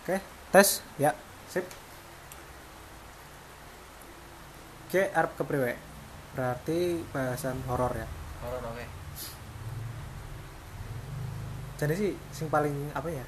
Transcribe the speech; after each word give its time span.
Oke, 0.00 0.16
tes. 0.50 0.80
Ya, 0.96 1.12
sip. 1.48 1.64
Oke, 4.88 5.06
arep 5.14 5.32
kepriwe? 5.38 5.76
Berarti 6.34 7.04
bahasan 7.14 7.58
horor 7.68 7.92
ya. 7.94 8.06
horor 8.40 8.62
oke 8.72 8.84
Jadi 11.76 11.94
sih 11.96 12.12
sing 12.32 12.48
paling 12.48 12.72
apa 12.96 13.08
ya? 13.08 13.24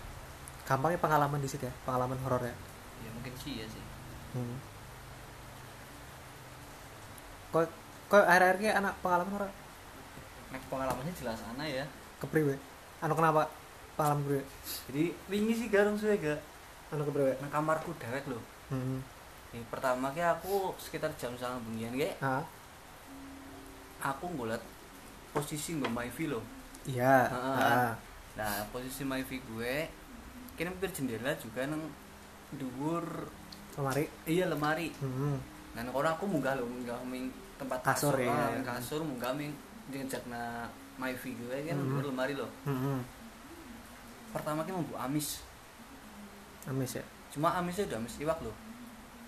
Gampangnya 0.67 1.01
pengalaman 1.01 1.41
di 1.41 1.49
situ 1.49 1.65
ya, 1.69 1.75
pengalaman 1.85 2.19
horor 2.25 2.43
ya. 2.43 2.55
ya 3.03 3.11
mungkin 3.13 3.35
sih 3.39 3.63
ya 3.63 3.67
sih 3.67 3.83
Hmm. 4.33 4.57
Kok 7.53 7.69
kok 8.09 8.25
akhir-akhir 8.25 8.57
ki 8.65 8.69
anak 8.73 8.97
pengalaman 9.05 9.33
horor 9.37 9.53
nek 10.53 10.63
pengalamannya 10.69 11.13
jelas 11.17 11.41
ana 11.53 11.65
ya 11.69 11.85
kepriwe? 12.17 12.57
Anu 13.05 13.13
kenapa 13.13 13.49
pengalaman 13.97 14.25
kepriwe? 14.25 14.45
jadi 14.89 15.05
wingi 15.29 15.55
sih 15.57 15.69
garung 15.69 16.01
suwe 16.01 16.17
gak 16.17 16.41
Anu 16.93 17.03
kepriwe? 17.03 17.33
nang 17.41 17.51
kamarku 17.51 17.91
dewek 17.97 18.29
lho 18.29 18.41
Hmm. 18.69 19.01
ya, 19.51 19.61
pertama 19.67 20.09
ki 20.11 20.21
aku 20.23 20.73
sekitar 20.77 21.13
jam 21.15 21.33
sangat 21.35 21.61
bengian 21.63 21.93
ki 21.93 22.09
aku 24.01 24.25
ngeliat 24.29 24.61
posisi 25.31 25.73
mbak 25.73 25.89
Maivi 25.91 26.25
loh 26.27 26.41
iya. 26.85 27.29
Ah. 27.29 27.57
Ah. 27.57 27.93
nah 28.33 28.65
posisi 28.69 29.05
Maivi 29.05 29.39
gue 29.43 29.75
kini 30.53 30.69
hampir 30.69 30.89
jendela 30.91 31.33
juga 31.35 31.65
nang 31.65 31.85
dhuwur 32.53 33.29
Kemari. 33.73 34.05
iya 34.25 34.45
lemari 34.47 34.89
Hmm. 34.99 35.37
nah 35.73 35.81
nang 35.81 35.93
kono 35.93 36.09
aku 36.11 36.25
munggah 36.25 36.57
loh 36.57 36.65
munggah 36.67 36.97
ming 37.03 37.29
tempat 37.57 37.79
Kasur, 37.83 38.13
kasur, 38.13 38.29
ah, 38.29 38.57
kasur 38.63 39.01
munggah 39.01 39.33
ming 39.33 39.53
ngejak 39.89 40.25
na 40.27 40.65
Maivi 40.97 41.33
gue 41.35 41.57
kan 41.63 41.77
dhuwur 41.79 42.09
lemari 42.09 42.33
loh 42.33 42.49
Hmm. 42.65 43.01
pertama 44.33 44.65
ki 44.65 44.73
mau 44.73 44.85
amis 44.99 45.45
Amis 46.65 46.95
ya. 46.95 47.05
cuma 47.29 47.49
amisnya 47.53 47.89
udah 47.89 47.99
amis 47.99 48.17
iwak 48.19 48.39
loh 48.39 48.53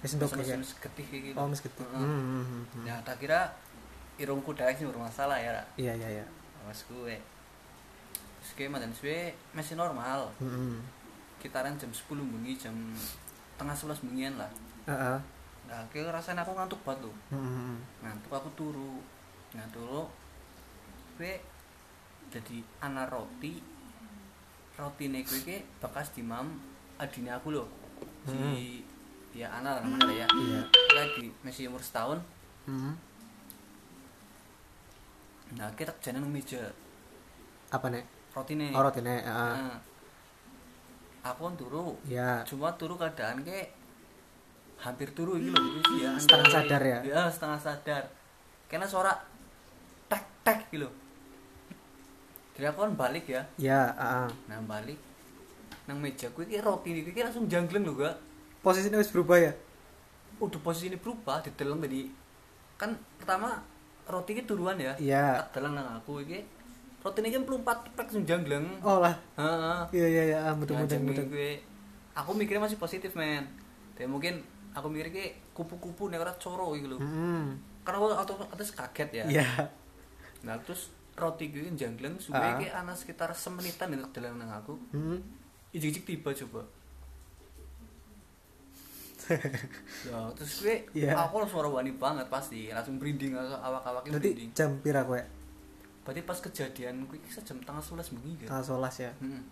ndok 0.05 0.37
mesin 0.37 0.45
ya. 0.47 0.57
mesin 0.61 0.77
getih 0.79 1.07
kayak 1.07 1.23
gitu 1.25 1.37
Oh, 1.37 1.49
mis 1.49 1.59
gitu. 1.59 1.81
Heeh. 1.81 1.97
Hmm, 1.97 2.05
hmm, 2.05 2.45
hmm, 2.45 2.65
hmm. 2.71 2.85
nah 2.85 2.99
tak 3.01 3.17
kira 3.17 3.41
irungku 4.15 4.53
dewek 4.53 4.77
sih 4.77 4.85
bermasalah 4.85 5.35
ya 5.35 5.51
Ra. 5.51 5.65
Iya, 5.75 5.93
iya, 5.95 6.09
iya. 6.15 6.25
awas 6.61 6.85
gue 6.85 7.17
terus 8.39 8.53
kayak 8.55 8.71
mantan 8.71 8.93
suwe 8.93 9.33
masih 9.51 9.75
normal 9.75 10.29
Hmm. 10.37 10.85
kitaran 11.39 11.75
jam 11.75 11.89
10 11.89 12.05
bengi 12.23 12.53
jam 12.55 12.77
tengah 13.55 13.73
11 13.73 14.05
bengian 14.05 14.37
lah 14.37 14.49
Heeh. 14.85 15.19
nah 15.65 15.81
kayak 15.89 16.13
rasanya 16.13 16.41
aku 16.41 16.53
ngantuk 16.53 16.81
banget 16.83 17.05
loh 17.05 17.17
Hmm. 17.31 17.81
ngantuk 18.01 18.31
aku 18.31 18.49
turu 18.53 19.01
nah 19.53 19.65
turu 19.71 20.05
gue 21.17 21.41
jadi 22.29 22.57
anak 22.81 23.09
roti 23.09 23.65
roti 24.75 25.05
nih 25.07 25.23
gue 25.23 25.41
ke 25.41 25.57
bekas 25.81 26.13
di 26.13 26.21
adine 27.05 27.31
aku 27.31 27.49
loh 27.51 27.69
si 28.25 28.81
ya 29.33 29.51
anak 29.53 29.83
namanya 29.83 30.15
ya 30.17 30.29
Iya. 30.29 30.61
lagi 30.95 31.27
masih 31.41 31.69
umur 31.69 31.81
setahun 31.81 32.19
Hmm. 32.65 32.97
nah 35.55 35.69
kita 35.73 35.93
jalan 36.01 36.25
meja 36.27 36.65
Apa 37.69 37.87
nek? 37.89 38.05
roti 38.31 38.55
nih 38.55 38.71
Oh, 38.71 38.81
roti 38.81 39.01
nek. 39.01 39.21
Heeh. 39.21 39.53
nah, 39.55 39.79
aku 41.23 41.41
kan 41.45 41.55
turu 41.55 41.95
Iya. 42.05 42.41
cuma 42.43 42.73
turu 42.73 42.95
keadaan 42.95 43.43
kayak 43.43 43.71
hampir 44.77 45.13
turu 45.13 45.37
gitu 45.37 45.53
loh 45.53 45.81
ya 45.95 46.11
Setengah 46.17 46.49
sadar 46.51 46.83
ya? 46.83 46.99
ya 47.03 47.21
setengah 47.27 47.59
sadar 47.59 48.03
karena 48.67 48.85
suara 48.85 49.13
tek 50.07 50.25
tek 50.43 50.59
gitu 50.71 50.89
jadi 52.53 52.71
aku 52.71 52.81
kan 52.83 52.93
balik 52.95 53.25
ya 53.27 53.43
Iya, 53.57 53.93
heeh. 53.93 54.29
nah 54.47 54.59
balik 54.65 54.99
nang 55.85 55.99
meja 55.99 56.27
gue 56.27 56.45
kayak 56.45 56.65
roti 56.65 56.91
gue 56.97 57.13
langsung 57.15 57.45
janggleng 57.45 57.85
loh 57.85 57.97
gak 57.99 58.17
Posisinya 58.61 58.97
wis 58.97 59.13
berubah 59.13 59.37
ya? 59.39 59.53
udah 60.35 60.61
posisi 60.61 60.89
ini 60.89 60.97
berubah 60.97 61.39
diteleng 61.41 61.79
tadi 61.79 62.11
kan 62.75 62.91
pertama 63.17 63.55
roti 64.05 64.35
ini 64.35 64.43
turuan 64.43 64.75
ya 64.77 64.93
Iya. 64.97 65.39
tak 65.39 65.61
deleng 65.61 65.77
nang 65.77 65.95
aku 65.95 66.21
ini 66.21 66.43
roti 67.01 67.19
ini 67.21 67.31
kan 67.31 67.43
pelumpat 67.45 67.77
tek 67.87 68.09
langsung 68.09 68.25
janggleng 68.25 68.67
Oh 68.81 68.99
lah. 68.99 69.15
Heeh. 69.37 69.81
Iya, 69.95 70.07
iya, 70.09 70.23
iya. 70.27 70.39
Ah, 70.43 70.53
Mudah, 70.53 70.81
aku 72.15 72.31
mikirnya 72.33 72.63
masih 72.63 72.79
positif 72.79 73.13
men 73.13 73.45
dan 73.95 74.09
mungkin 74.09 74.43
aku 74.73 74.87
mikirnya 74.89 75.13
kayak 75.13 75.33
kupu-kupu 75.53 76.09
nih 76.09 76.19
orang 76.19 76.35
coro 76.37 76.75
gitu 76.75 76.89
loh 76.89 76.99
Hmm. 76.99 77.55
karena 77.85 77.97
aku 77.97 78.07
atau 78.17 78.35
atas 78.49 78.73
kaget 78.73 79.11
ya 79.13 79.25
Iya. 79.29 79.49
nah 80.43 80.57
terus 80.59 80.89
roti 81.15 81.47
gue 81.49 81.63
yang 81.65 81.77
janggleng 81.77 82.19
suwe 82.19 82.35
Ah. 82.35 82.59
kayak 82.59 82.75
anak 82.77 82.97
sekitar 82.97 83.31
semenitan 83.31 83.93
itu 83.93 84.03
dalam 84.11 84.35
nang 84.35 84.51
aku 84.51 84.75
Hmm. 84.91 85.23
Ijik-ijik 85.75 86.05
tiba 86.05 86.31
coba 86.33 86.63
ya 90.05 90.21
terus 90.37 90.53
gue 90.61 90.77
Iya. 90.95 91.17
aku 91.17 91.41
langsung 91.41 91.57
suara 91.59 91.69
wani 91.71 91.93
banget 91.95 92.29
pasti 92.29 92.69
langsung 92.69 93.01
berinding 93.01 93.33
awak-awaknya 93.33 94.13
Berarti 94.13 94.31
berinding 94.31 94.51
jam 94.53 94.71
pira 94.79 95.01
kowe? 95.03 95.17
berarti 96.05 96.21
pas 96.23 96.37
kejadian 96.39 97.09
gue 97.09 97.17
kisah 97.19 97.41
jam 97.43 97.57
tengah 97.59 97.81
sebelas 97.81 98.13
bengi 98.13 98.37
kan 98.39 98.61
Tanggal 98.61 98.85
11 98.85 99.01
ya. 99.01 99.13
hmm. 99.19 99.43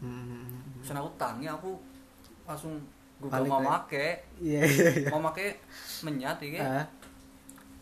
Hmm. 0.00 0.56
Terus 0.80 0.96
aku 0.96 1.10
tangi 1.14 1.46
aku 1.46 1.76
langsung 2.42 2.80
gue 3.20 3.28
mau 3.28 3.60
make 3.60 4.24
Iya, 4.40 4.60
iya, 4.64 4.90
iya. 4.96 5.08
mau 5.12 5.20
make 5.20 5.60
menyat 6.00 6.40
iki 6.40 6.56
Ah, 6.56 6.88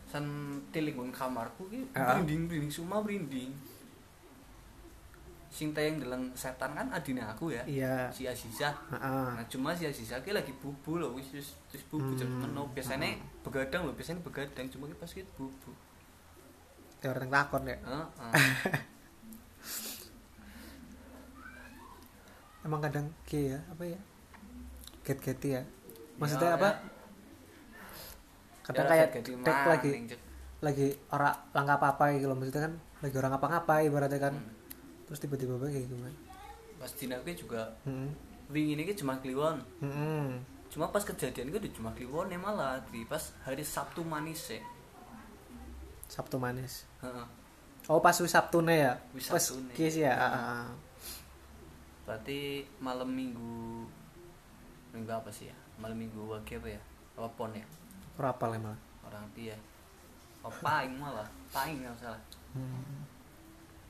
san 0.05 0.27
tilik 0.69 0.93
nang 0.93 1.09
kamarku 1.09 1.71
ki 1.71 1.87
Ah. 1.95 2.19
berinding 2.19 2.51
berinding 2.51 2.69
semua 2.69 2.99
berinding 2.99 3.55
sing 5.50 5.75
tayang 5.75 5.99
dalam 5.99 6.31
setan 6.33 6.71
kan 6.72 6.87
adine 6.88 7.19
aku 7.21 7.50
ya 7.50 7.62
Iya. 7.66 8.06
si 8.09 8.22
Aziza 8.25 8.71
Heeh. 8.88 9.28
nah 9.34 9.44
cuma 9.44 9.75
si 9.75 9.83
Aziza 9.83 10.22
ki 10.22 10.31
lagi 10.31 10.55
bubu 10.56 10.97
loh 10.97 11.11
wis 11.12 11.34
wis 11.34 11.59
wis 11.69 11.83
bubu 11.91 12.15
jam 12.15 12.31
Hmm. 12.31 12.47
meno 12.47 12.71
biasanya 12.71 13.19
begadang 13.43 13.83
loh 13.83 13.93
biasanya 13.93 14.22
begadang 14.22 14.71
cuma 14.71 14.87
ki 14.87 14.94
pas 14.94 15.10
ki 15.10 15.27
bubu 15.34 15.75
Teori 17.00 17.16
teng 17.19 17.33
takon 17.33 17.65
ya. 17.65 17.77
Heeh. 17.81 18.05
Emang 22.60 22.81
kadang 22.84 23.09
ki 23.25 23.56
ya, 23.56 23.59
apa 23.66 23.89
ya? 23.89 23.97
Get-geti 25.00 25.56
ya. 25.56 25.62
Maksudnya 26.21 26.53
Ya, 26.53 26.56
apa? 26.60 26.69
ya. 26.69 26.77
Kadang 28.60 28.84
Ya, 28.84 28.91
kayak 29.09 29.09
mang, 29.41 29.65
lagi 29.66 29.91
lagi 30.60 30.87
ora 31.09 31.33
langkah 31.56 31.81
apa-apa 31.81 32.12
gitu 32.15 32.28
loh. 32.28 32.37
Maksudnya 32.37 32.69
kan 32.69 32.75
lagi 33.00 33.16
orang 33.16 33.33
ngapa-ngapain 33.33 33.89
ibaratnya 33.89 34.21
kan. 34.21 34.34
Hmm. 34.37 34.59
Terus 35.10 35.21
tiba-tiba 35.21 35.59
kayak 35.59 35.84
gitu 35.84 35.97
kan. 35.98 36.15
pas 36.78 36.88
dina 36.94 37.21
ki 37.21 37.37
juga 37.37 37.69
Hmm. 37.82 38.09
wingi 38.48 38.72
ini 38.72 38.88
cuma 38.94 39.19
kliwon 39.19 39.60
Hmm. 39.78 40.41
cuma 40.66 40.88
pas 40.88 41.03
kejadian 41.03 41.53
udah 41.53 41.69
cuma 41.71 41.93
kliwon 41.93 42.26
ya 42.26 42.38
malah 42.38 42.81
di 42.88 43.04
pas 43.04 43.21
hari 43.43 43.60
Sabtu 43.60 44.00
manis 44.00 44.48
ya 44.48 44.62
Sabtu 46.09 46.38
manis. 46.38 46.88
Heeh. 47.03 47.26
Oh 47.87 47.98
pas 47.98 48.16
wis 48.16 48.31
Sabtune 48.31 48.75
ya. 48.81 48.97
Wis 49.12 49.28
Pas 49.28 49.38
Sabtune. 49.38 49.71
kis 49.72 49.98
ya. 49.98 50.10
Hmm. 50.10 50.25
ah, 50.25 50.43
ah. 50.56 50.69
berarti 52.03 52.41
malam 52.78 53.06
minggu 53.06 53.87
minggu 54.91 55.10
apa 55.10 55.31
sih 55.31 55.47
ya 55.47 55.56
malam 55.77 55.94
minggu 55.94 56.19
wage 56.27 56.56
apa 56.56 56.69
ya 56.71 56.81
apa 57.15 57.28
pon 57.31 57.53
ya 57.53 57.62
Ora 58.16 58.34
apal 58.34 58.50
emang. 58.53 58.75
orang 59.04 59.22
dia 59.31 59.54
oh 60.42 60.50
paing 60.59 60.97
malah 60.97 61.28
paing 61.50 61.78
nggak 61.78 61.94
salah 62.00 62.19
Hmm. 62.50 63.06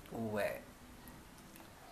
kue 0.06 0.50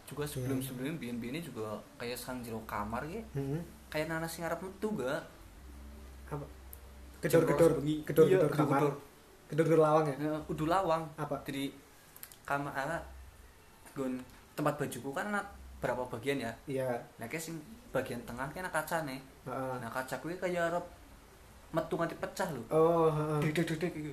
juga 0.09 0.25
sebelum 0.25 0.57
sebelumnya 0.59 0.97
bian 0.97 1.17
bian 1.19 1.37
juga 1.39 1.69
kayak 1.97 2.17
sang 2.17 2.41
jero 2.41 2.57
kamar 2.65 3.05
ya 3.05 3.21
Hmm. 3.31 3.61
kayak 3.87 4.09
nanas 4.09 4.31
sing 4.31 4.43
arep 4.43 4.57
metu 4.59 4.89
gak 4.95 5.21
Apa? 6.27 6.45
Rolas 7.21 7.77
bengi. 7.77 7.95
gedor-gedor 8.05 8.41
Iya, 8.41 8.49
kamar. 8.51 8.81
gedor-gedor. 8.81 8.93
Gedor-gedor 9.49 9.81
lawang 9.81 10.05
ya. 10.07 10.17
Udah 10.47 10.67
lawang 10.67 11.03
Apa? 11.15 11.37
jadi 11.43 11.65
kamar 12.43 12.73
apa 12.73 12.97
gon 13.93 14.17
tempat 14.55 14.75
bajuku 14.77 15.11
kan 15.11 15.29
ada 15.29 15.45
berapa 15.79 16.01
bagian 16.09 16.41
ya 16.41 16.53
Iya. 16.67 16.89
nah 17.17 17.27
kayak 17.27 17.43
sing 17.43 17.57
bagian 17.89 18.21
tengah 18.25 18.49
kan 18.49 18.65
kaca 18.67 19.05
nih 19.05 19.21
Heeh. 19.45 19.75
nah 19.79 19.89
kaca 19.89 20.17
kuwi 20.19 20.35
kayak 20.35 20.69
arep 20.69 20.85
metu 21.69 21.95
nganti 21.95 22.17
pecah 22.17 22.49
lho 22.49 22.63
Oh, 22.69 23.09
heeh. 23.09 23.39
dek 23.45 23.63
dek 23.63 23.77
dek 23.79 23.93
gitu 23.95 24.13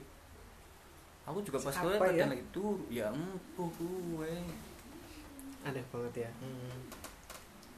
aku 1.24 1.40
juga 1.42 1.58
pas 1.58 1.74
gue 1.74 1.96
ya? 2.14 2.26
lagi 2.28 2.46
turu 2.50 2.86
ya 2.88 3.08
empuh 3.10 3.66
gue 3.72 4.32
Aneh 5.66 5.84
banget 5.90 6.24
ya. 6.24 6.32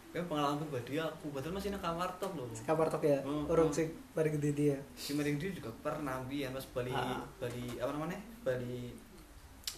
kan 0.08 0.24
pengalaman 0.26 0.58
pribadi 0.60 0.98
aku 0.98 1.30
betul 1.30 1.52
masih 1.52 1.70
nang 1.70 1.78
kamar 1.80 2.10
top 2.18 2.34
loh 2.34 2.48
Kamar 2.60 2.88
tok 2.88 3.06
ya. 3.06 3.20
Hmm, 3.22 3.46
Urung 3.46 3.70
hmm. 3.70 3.76
sing 3.76 3.88
bari 4.12 4.30
gede 4.30 4.50
dia. 4.52 4.78
si 4.94 5.14
Mering 5.14 5.38
dia 5.38 5.52
juga 5.52 5.70
pernah 5.80 6.18
biar 6.24 6.50
pas 6.50 6.66
Bali 6.72 6.90
Ah. 6.90 7.22
Bali 7.38 7.78
apa 7.78 7.92
namanya 7.92 8.18
Bali 8.42 8.90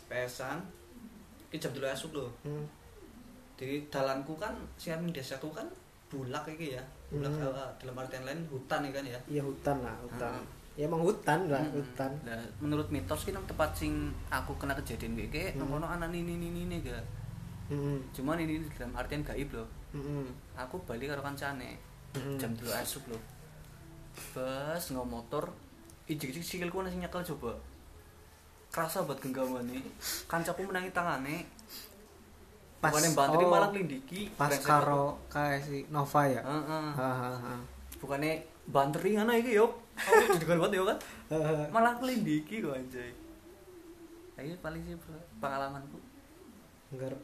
pesan 0.06 0.63
ini 1.45 1.57
jam 1.57 1.69
dulu 1.69 1.85
esuk 1.85 2.11
loh 2.13 2.29
Hmm. 2.41 2.63
di 3.53 3.83
dalanku 3.85 4.31
kan 4.33 4.56
si 4.73 4.88
amin 4.88 5.11
desaku 5.11 5.51
kan 5.51 5.67
bulak 6.07 6.47
iki 6.47 6.73
ya 6.73 6.83
bulak 7.09 7.29
Hmm. 7.31 7.51
eh, 7.51 7.69
dalam 7.77 7.95
artian 7.97 8.23
lain 8.23 8.39
hutan 8.47 8.79
ya 8.81 8.91
kan 8.91 9.03
ya 9.06 9.19
Iya 9.27 9.41
hutan 9.44 9.77
lah, 9.81 9.95
hutan. 10.00 10.31
Ah. 10.31 10.45
Ya 10.73 10.88
emang 10.88 11.03
hutan 11.03 11.39
lah, 11.45 11.59
Mm-mm. 11.59 11.75
hutan. 11.75 12.11
Nah, 12.23 12.39
menurut 12.57 12.88
mitos 12.88 13.27
kita 13.27 13.35
tempat 13.44 13.75
sing 13.75 14.07
aku 14.31 14.56
kena 14.56 14.71
kejadian 14.73 15.19
kayak 15.19 15.29
kayak 15.29 15.51
Hmm. 15.59 15.67
mm. 15.67 15.83
anak 15.83 16.07
ini 16.09 16.23
ini 16.31 16.47
ini 16.47 16.59
ini 16.63 16.75
gak 16.79 17.03
Mm-mm. 17.69 18.01
cuman 18.10 18.42
ini 18.42 18.66
dalam 18.74 18.98
artian 18.98 19.21
gaib 19.21 19.50
loh. 19.54 19.69
Mm-mm. 19.94 20.25
aku 20.57 20.77
balik 20.86 21.13
karo 21.13 21.21
kancane 21.21 21.77
Mm-mm. 22.18 22.38
jam 22.42 22.50
3 22.57 22.81
esuk 22.81 23.06
loh. 23.10 23.21
Bas 24.33 24.81
nggak 24.89 25.06
motor 25.06 25.54
ijik-ijik 26.10 26.42
sikilku 26.42 26.81
nasi 26.81 26.98
nyekel 26.98 27.21
coba. 27.21 27.54
Kerasa 28.74 29.06
buat 29.06 29.21
genggaman 29.21 29.69
nih 29.69 29.81
kancaku 30.25 30.66
menangi 30.66 30.89
tangane. 30.89 31.45
Pas- 32.80 32.95
bukan 32.95 33.06
yang 33.06 33.18
bantu 33.18 33.38
oh, 33.44 33.51
malah 33.51 33.69
lindiki 33.75 34.31
pas 34.39 34.56
karo 34.63 35.19
kayak 35.27 35.60
si 35.62 35.83
Nova 35.92 36.21
ya? 36.25 36.42
Heeh. 36.42 36.88
Hahaha. 36.95 37.56
bukannya 38.00 38.39
banteri 38.71 39.19
ngana 39.19 39.36
iki 39.36 39.60
yo. 39.60 39.68
Aku 40.00 40.39
juga 40.39 40.56
buat 40.56 40.71
yo 40.71 40.88
kan? 40.88 40.98
Malah 41.69 42.00
kelindiki 42.00 42.63
kok 42.63 42.71
anjay. 42.71 43.12
Ini 44.39 44.56
paling 44.63 44.80
sih 44.88 44.95
pengalamanku. 45.44 46.00
Enggak 46.95 47.19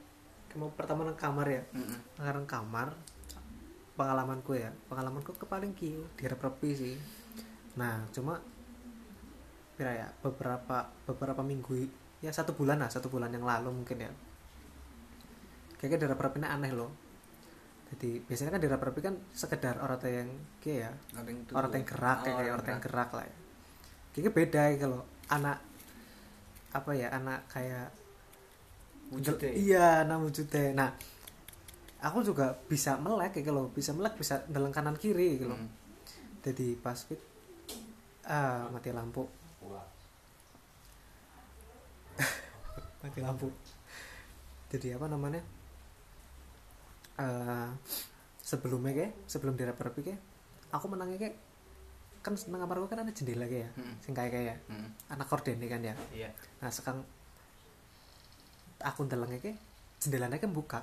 mau 0.56 0.72
pertama 0.72 1.04
nang 1.04 1.16
kamar 1.16 1.48
ya? 1.48 1.64
Heeh. 1.72 2.00
nang 2.20 2.48
kamar. 2.48 2.96
Pengalamanku 3.96 4.56
ya. 4.56 4.72
Pengalamanku 4.92 5.32
ke 5.36 5.46
paling 5.48 5.72
kiu 5.72 6.04
di 6.16 6.26
repi 6.28 6.70
sih. 6.76 6.96
Nah 7.80 8.04
cuma 8.12 8.40
kira 9.76 9.92
ya 9.92 10.08
beberapa 10.24 10.88
beberapa 11.04 11.44
minggu 11.44 11.84
ya 12.24 12.32
satu 12.32 12.56
bulan 12.56 12.80
lah 12.80 12.88
satu 12.88 13.12
bulan 13.12 13.32
yang 13.32 13.44
lalu 13.44 13.72
mungkin 13.72 14.08
ya. 14.08 14.12
Kayaknya 15.80 15.98
di 16.04 16.08
repi 16.12 16.38
ini 16.40 16.48
aneh 16.48 16.72
loh. 16.76 16.92
Jadi 17.92 18.20
biasanya 18.24 18.52
kan 18.56 18.62
di 18.64 18.68
repi 18.72 19.00
kan 19.00 19.16
sekedar 19.32 19.80
orang 19.80 20.00
yang 20.08 20.30
kayak 20.64 20.80
ya. 20.88 20.92
Orang 21.56 21.72
yang 21.72 21.86
gerak 21.88 22.18
Oh, 22.20 22.24
kayak 22.24 22.36
orang 22.36 22.52
orang 22.56 22.68
yang 22.68 22.84
gerak. 22.84 23.10
lah 23.16 23.26
ya. 23.28 23.36
kayaknya 24.16 24.32
beda 24.32 24.62
ya 24.72 24.76
kalau 24.80 25.00
anak 25.28 25.60
apa 26.72 26.92
ya 26.96 27.08
anak 27.12 27.44
kayak 27.52 27.92
Wujudnya. 29.08 29.52
iya 29.54 29.86
anak 30.02 30.18
wujudnya 30.22 30.74
nah 30.74 30.90
aku 32.00 32.22
juga 32.22 32.58
bisa 32.66 32.98
melek 32.98 33.34
kayak 33.34 33.50
lo 33.50 33.70
bisa 33.70 33.92
melek 33.92 34.14
bisa 34.14 34.42
dalam 34.48 34.70
kanan 34.70 34.96
kiri 34.96 35.36
gitu 35.36 35.48
loh 35.48 35.58
Hmm. 35.58 35.70
jadi 36.42 36.78
pas 36.78 36.98
fit 37.00 37.22
ah 38.24 38.66
mati 38.70 38.90
lampu 38.90 39.26
mati 43.02 43.20
lampu 43.20 43.48
jadi 44.68 44.98
apa 44.98 45.06
namanya 45.08 45.42
eh 47.16 47.70
sebelumnya 48.42 48.92
kayak 48.94 49.14
sebelum 49.26 49.56
direp-rep 49.56 49.96
kayak 49.96 50.20
aku 50.70 50.86
menangnya 50.88 51.18
kayak 51.20 51.36
kan 52.20 52.34
seneng 52.34 52.58
kamarku 52.60 52.86
kan 52.86 53.00
ada 53.00 53.10
jendela 53.10 53.46
kayak 53.46 53.66
ya 53.66 53.70
Hmm. 53.76 53.96
sing 54.00 54.14
kayak 54.14 54.32
kayak 54.32 54.58
Hmm. 54.68 54.90
anak 55.08 55.26
korden 55.26 55.62
kan 55.62 55.80
ya 55.80 55.94
Iya. 56.12 56.30
nah 56.60 56.70
sekarang 56.70 57.06
aku 58.86 59.10
ndelengnya 59.10 59.42
kayak 59.42 59.58
jendelanya 59.98 60.38
kan 60.38 60.52
buka. 60.54 60.80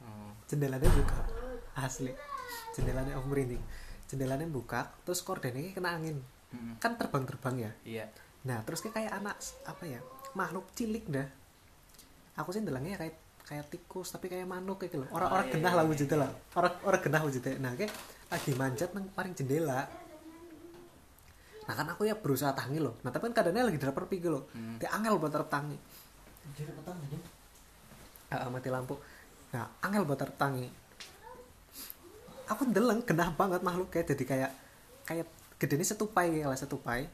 Oh. 0.00 0.32
jendelanya 0.46 0.86
buka 0.86 1.18
asli. 1.76 2.14
Jendelanya 2.72 3.18
aku 3.18 3.26
merinding 3.28 3.62
jendelanya 4.10 4.46
buka 4.50 4.90
terus 5.06 5.22
kordennya 5.22 5.70
kena 5.70 5.94
angin. 5.94 6.18
Hmm. 6.50 6.74
kan 6.82 6.98
terbang-terbang 6.98 7.56
ya? 7.62 7.72
Iya. 7.86 8.06
nah 8.42 8.58
terus 8.66 8.82
kayak 8.82 8.94
kayak 8.98 9.12
anak 9.22 9.36
apa 9.68 9.84
ya 9.86 10.00
makhluk 10.34 10.66
cilik 10.74 11.06
dah. 11.06 11.28
Aku 12.42 12.50
sih 12.50 12.58
ndelengnya 12.64 12.98
kayak 12.98 13.14
kayak 13.46 13.66
tikus 13.70 14.10
tapi 14.10 14.26
kayak 14.26 14.46
manuk 14.50 14.82
kayak 14.82 14.94
gitu 14.94 15.02
loh. 15.06 15.08
Orang 15.14 15.30
orang 15.30 15.46
Ah, 15.46 15.50
iya, 15.50 15.54
genah 15.54 15.70
iya, 15.70 15.78
lah 15.78 15.84
iya, 15.84 15.90
wujudnya 15.94 16.16
iya. 16.16 16.22
lah. 16.22 16.30
Orang 16.58 16.74
orang 16.86 17.00
genah 17.02 17.22
wujudnya. 17.22 17.52
Nah 17.62 17.72
kayak 17.78 17.92
lagi 18.30 18.52
manjat 18.58 18.90
nang 18.94 19.06
paling 19.14 19.32
jendela. 19.34 19.80
Nah 21.66 21.74
kan 21.78 21.86
aku 21.86 22.02
ya 22.06 22.14
berusaha 22.18 22.50
tangi 22.50 22.78
loh. 22.82 22.98
Nah 23.06 23.10
tapi 23.14 23.30
kan 23.30 23.34
keadaannya 23.38 23.62
lagi 23.70 23.78
dapat 23.78 24.02
pergi 24.06 24.26
loh. 24.26 24.50
Hmm. 24.50 24.78
dia 24.82 24.90
angel 24.90 25.18
buat 25.22 25.30
tertangi 25.30 25.78
Jadi 26.58 26.70
petang 26.74 26.98
aja. 26.98 27.18
Ah, 28.30 28.46
mati 28.46 28.70
lampu. 28.70 28.94
Nah 29.50 29.66
angel 29.82 30.06
buat 30.06 30.22
tertangi. 30.22 30.70
Aku 32.46 32.66
ndeleng 32.66 33.02
genah 33.02 33.30
banget 33.34 33.62
makhluk 33.62 33.90
kayak 33.90 34.14
jadi 34.14 34.24
kayak 34.26 34.50
kayak 35.06 35.26
gedenya 35.58 35.86
setupai 35.86 36.30
kayak 36.30 36.48
lah 36.50 36.58
setupai. 36.58 37.10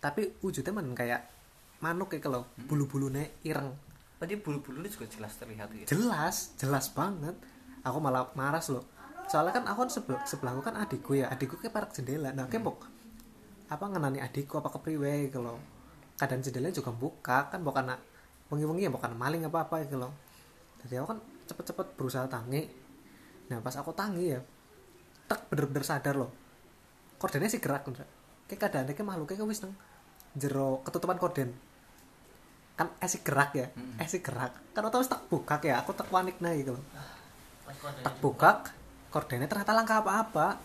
Tapi 0.00 0.22
wujudnya 0.44 0.72
man 0.72 0.92
kayak 0.92 1.24
manuk 1.80 2.12
kayak 2.12 2.28
kalau 2.28 2.44
bulu-bulunya 2.68 3.24
ireng. 3.44 3.72
Berarti 4.20 4.36
bulu-bulu 4.36 4.84
juga 4.84 5.08
jelas 5.08 5.32
terlihat 5.40 5.72
ya. 5.72 5.84
jelas 5.88 6.52
jelas 6.60 6.92
banget. 6.92 7.36
Aku 7.80 7.96
malah 8.00 8.28
maras 8.36 8.68
loh. 8.68 8.84
Soalnya 9.32 9.56
kan 9.56 9.64
aku 9.64 9.88
kan 9.88 9.90
sebelah 9.92 10.20
sebelahku 10.28 10.60
kan 10.60 10.76
adikku 10.76 11.16
ya 11.16 11.32
adikku 11.32 11.56
kayak 11.56 11.72
parak 11.72 11.90
jendela. 11.96 12.36
Nah 12.36 12.52
kayak 12.52 12.68
pok 12.68 12.84
apa 13.72 13.84
ngenani 13.86 14.20
adikku 14.20 14.60
apa 14.60 14.68
kepriwe 14.68 15.32
gitu 15.32 15.40
loh. 15.40 15.56
Kadang 16.20 16.44
jendelanya 16.44 16.76
juga 16.76 16.92
buka 16.92 17.48
kan 17.48 17.64
bukan 17.64 17.88
anak 17.88 18.09
wengi-wengi 18.50 18.86
ya 18.86 18.92
bukan 18.92 19.14
maling 19.14 19.46
apa 19.46 19.66
apa 19.66 19.86
gitu 19.86 19.96
loh. 19.96 20.12
Jadi 20.82 20.98
aku 20.98 21.16
kan 21.16 21.18
cepet-cepet 21.46 21.86
berusaha 21.94 22.26
tangi. 22.26 22.66
Nah 23.50 23.62
pas 23.62 23.74
aku 23.78 23.94
tangi 23.94 24.34
ya 24.34 24.40
tek 25.30 25.46
bener-bener 25.46 25.86
sadar 25.86 26.18
loh. 26.18 26.30
Kordennya 27.16 27.46
sih 27.46 27.62
gerak 27.62 27.86
Ndra. 27.86 28.06
kayak 28.50 28.66
keadaannya 28.66 28.94
kayak 28.98 29.06
makhluknya 29.06 29.38
kayak 29.38 29.50
wis 29.54 29.62
nang 29.62 29.72
jero 30.34 30.82
ketutupan 30.82 31.18
korden. 31.22 31.54
Kan 32.74 32.90
esi 32.98 33.22
gerak 33.22 33.54
ya. 33.54 33.70
Mm-mm. 33.70 34.02
esi 34.02 34.18
gerak. 34.18 34.74
Kan 34.74 34.82
otomatis 34.82 35.12
tak 35.12 35.22
buka 35.30 35.62
ya. 35.62 35.78
Aku 35.84 35.94
tak 35.94 36.10
panik 36.10 36.42
nah 36.42 36.50
gitu 36.50 36.74
loh. 36.74 36.84
Kodenya 37.70 38.02
tak 38.02 38.16
buka 38.18 38.50
kordennya 39.14 39.46
ternyata 39.46 39.70
langka 39.70 40.02
apa-apa. 40.02 40.58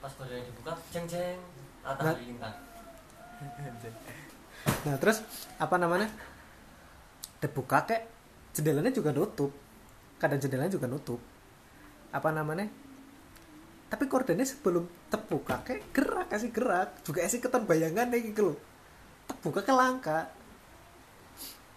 Pas 0.00 0.12
kodenya 0.16 0.40
dibuka, 0.48 0.72
ceng 0.88 1.04
ceng. 1.04 1.36
Rata 1.84 2.16
Nah. 2.16 2.54
nah 4.82 4.96
terus 4.96 5.20
apa 5.60 5.76
namanya 5.76 6.08
dibuka 7.40 7.84
kayak 7.84 8.04
jendelanya 8.56 8.92
juga 8.92 9.12
nutup. 9.12 9.52
Kadang 10.16 10.40
jendelanya 10.40 10.72
juga 10.72 10.88
nutup. 10.88 11.20
Apa 12.12 12.32
namanya? 12.32 12.68
Tapi 13.86 14.04
kordennya 14.10 14.48
sebelum 14.48 14.88
terbuka 15.12 15.62
kayak 15.62 15.92
gerak 15.92 16.26
kasih 16.32 16.50
gerak. 16.50 16.88
Juga 17.04 17.22
kasih 17.28 17.40
keton 17.44 17.68
bayangan 17.68 18.08
gitu 18.16 18.52
loh. 18.52 18.58
Terbuka 19.28 19.60
ke 19.62 19.72
langka. 19.74 20.18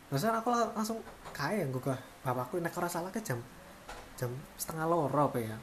Maksudnya 0.09 0.41
aku 0.41 0.49
lang- 0.49 0.73
langsung 0.73 0.97
kayak 1.35 1.69
gue 1.69 1.95
bapakku 2.25 2.57
nek 2.57 2.73
ora 2.73 2.89
salah 2.89 3.13
ke 3.13 3.21
jam 3.21 3.37
jam 4.17 4.33
setengah 4.57 4.89
loro 4.89 5.29
apa 5.29 5.37
ya. 5.37 5.53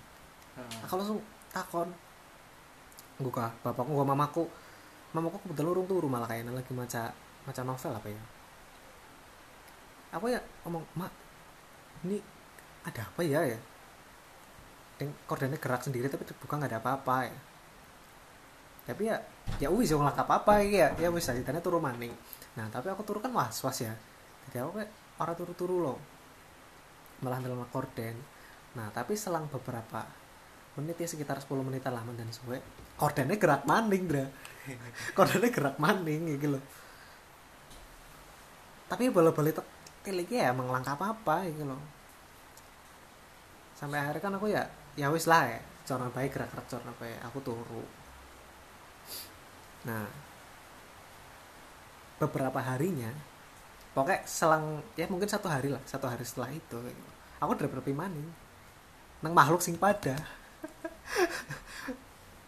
Heeh. 0.56 0.87
aku 0.87 0.94
langsung 1.00 1.19
takon. 1.50 1.90
Gue 3.19 3.32
bapakku 3.32 3.90
gua 3.90 4.06
mamaku. 4.06 4.46
Mamaku 5.16 5.43
kebetulan 5.48 5.72
urung 5.72 5.88
turu 5.88 6.06
malah 6.06 6.28
kayaknya 6.28 6.52
lagi 6.52 6.70
maca 6.76 7.10
maca 7.48 7.62
novel 7.64 7.94
apa 7.96 8.08
ya 8.10 8.35
aku 10.14 10.31
ya 10.32 10.41
ngomong 10.67 10.85
mak 10.99 11.12
ini 12.06 12.23
ada 12.87 13.03
apa 13.03 13.20
ya 13.26 13.43
ya? 13.43 13.58
Deng, 14.97 15.12
kordennya 15.29 15.61
gerak 15.61 15.82
sendiri 15.85 16.06
tapi 16.08 16.25
terbuka 16.25 16.56
nggak 16.56 16.70
ada 16.72 16.81
apa-apa 16.81 17.17
ya. 17.27 17.39
Tapi 18.86 19.03
ya 19.10 19.17
ya 19.58 19.69
wis 19.75 19.91
yang 19.91 20.06
apa 20.06 20.22
apa 20.22 20.63
ya. 20.63 20.94
Ya 20.96 21.08
wis 21.10 21.27
ceritanya 21.27 21.58
turu 21.58 21.82
maning. 21.82 22.15
Nah 22.55 22.70
tapi 22.70 22.89
aku 22.89 23.03
turu 23.03 23.19
kan 23.19 23.34
was 23.34 23.58
was 23.67 23.79
ya. 23.82 23.93
Jadi 24.48 24.63
aku 24.63 24.79
kayak 24.79 24.91
orang 25.19 25.36
turu-turu 25.36 25.77
loh. 25.82 25.98
Malah 27.27 27.43
dalam 27.43 27.67
korden. 27.69 28.15
Nah 28.79 28.89
tapi 28.94 29.19
selang 29.19 29.51
beberapa 29.51 30.06
menit 30.77 31.01
ya 31.01 31.08
sekitar 31.08 31.41
10 31.41 31.48
menitan 31.65 31.96
lama 31.96 32.13
dan 32.13 32.29
suwe 32.29 32.60
kordennya 33.01 33.41
gerak 33.41 33.65
maning 33.65 34.05
dra. 34.08 34.29
Kordennya 35.17 35.48
gerak 35.48 35.77
maning 35.81 36.36
gitu 36.36 36.56
loh 36.56 36.63
tapi 38.86 39.10
bola-bola 39.10 39.51
itu 39.51 39.63
tiliknya 40.06 40.39
ya 40.46 40.48
emang 40.55 40.70
langkah 40.70 40.94
apa 40.94 41.10
apa 41.10 41.51
gitu 41.51 41.67
loh. 41.67 41.82
Sampai 43.75 43.98
akhirnya 43.98 44.22
kan 44.22 44.32
aku 44.39 44.46
ya 44.55 44.63
ya 44.94 45.10
wis 45.10 45.27
lah 45.27 45.51
ya 45.51 45.60
corona 45.82 46.08
baik 46.15 46.31
gerak 46.31 46.48
gerak 46.55 46.67
corona 46.70 46.93
baik 47.03 47.19
aku 47.27 47.39
turu. 47.43 47.82
Nah 49.91 50.06
beberapa 52.17 52.63
harinya 52.63 53.13
pokoknya 53.93 54.25
selang 54.25 54.81
ya 54.96 55.05
mungkin 55.10 55.29
satu 55.29 55.48
hari 55.53 55.69
lah 55.69 55.81
satu 55.84 56.08
hari 56.08 56.25
setelah 56.25 56.48
itu 56.53 56.77
gitu. 56.81 57.10
aku 57.41 57.53
udah 57.56 57.69
berpi 57.69 57.93
maning 57.93 58.29
nang 59.20 59.32
makhluk 59.36 59.60
sing 59.60 59.77
pada 59.77 60.17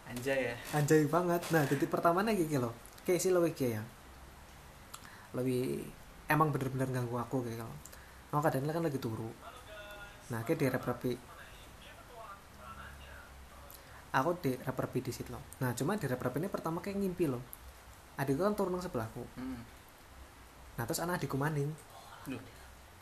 Anjay 0.09 0.49
ya. 0.49 0.55
anjay 0.73 1.05
banget. 1.05 1.37
Nah 1.53 1.69
jadi 1.69 1.85
pertamanya 1.85 2.33
gitu 2.33 2.57
loh 2.57 2.73
kayak 3.05 3.21
sih 3.21 3.29
lebih 3.29 3.53
kayak 3.53 3.77
ya. 3.77 3.83
Lebih 5.37 5.85
emang 6.29 6.53
bener-bener 6.53 6.87
ganggu 6.93 7.17
aku 7.17 7.41
kayak 7.41 7.57
gitu. 7.57 7.67
Oh 8.29 8.39
kadang 8.45 8.69
kan 8.69 8.85
lagi 8.85 9.01
turu. 9.01 9.33
Nah 10.29 10.45
kayak 10.45 10.57
di 10.61 10.65
repi 10.69 11.11
aku 14.09 14.29
di 14.41 14.51
repi 14.61 14.99
di 15.01 15.11
situ 15.11 15.33
loh. 15.33 15.41
Nah 15.59 15.73
cuma 15.73 15.97
di 15.97 16.05
repi 16.05 16.37
ini 16.37 16.47
pertama 16.47 16.79
kayak 16.79 17.01
ngimpi 17.01 17.25
loh. 17.25 17.41
Adikku 18.21 18.45
kan 18.45 18.53
turun 18.53 18.77
sebelahku 18.83 19.23
Hmm. 19.39 19.63
nah 20.75 20.87
terus 20.87 21.03
anak 21.03 21.19
adikku 21.19 21.35
maning. 21.35 21.73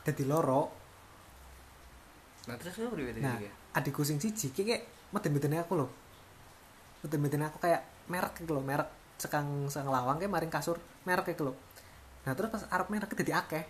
Jadi 0.07 0.23
loro. 0.25 0.71
Nah 2.47 2.55
terus 2.55 2.79
udah 2.79 3.19
nah 3.19 3.37
adikku 3.75 4.01
sing 4.07 4.17
siji 4.17 4.55
kayak 4.55 4.65
kayak 4.65 4.83
meten-metennya 5.11 5.67
aku 5.67 5.73
loh. 5.75 5.91
Meten-metennya 7.03 7.51
aku 7.51 7.59
kayak 7.59 7.83
merek 8.07 8.39
gitu 8.39 8.55
loh 8.55 8.63
merek 8.63 8.87
sekang 9.19 9.67
sekang 9.67 9.91
lawang 9.91 10.15
kayak 10.21 10.31
maring 10.31 10.53
kasur 10.53 10.79
merek 11.03 11.35
gitu 11.35 11.51
loh 11.51 11.66
nah 12.27 12.35
terus 12.35 12.51
pas 12.51 12.63
Arab 12.75 12.91
merek 12.91 13.15
jadi 13.15 13.39
akeh. 13.39 13.63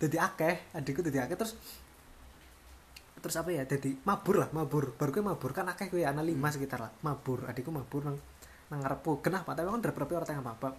Jadi 0.00 0.16
akeh 0.16 0.72
adikku 0.72 1.04
jadi 1.04 1.28
akeh 1.28 1.36
terus 1.36 1.52
terus 3.20 3.36
apa 3.36 3.52
ya 3.52 3.68
jadi 3.68 3.92
mabur 4.08 4.40
lah 4.40 4.48
mabur. 4.56 4.96
Baru 4.96 5.12
gue 5.12 5.20
mabur 5.20 5.52
kan 5.52 5.68
akeh 5.68 5.92
gue 5.92 6.00
anak 6.00 6.24
lima 6.24 6.48
sekitar 6.48 6.80
lah. 6.80 6.92
Mabur 7.04 7.44
adikku 7.44 7.68
mabur 7.68 8.08
nang 8.08 8.16
nang 8.72 8.80
ngarepku 8.80 9.20
kenapa 9.20 9.52
tapi 9.52 9.68
kan 9.68 9.84
drep 9.84 10.00
orang 10.00 10.24
tengah 10.24 10.40
apa 10.40 10.72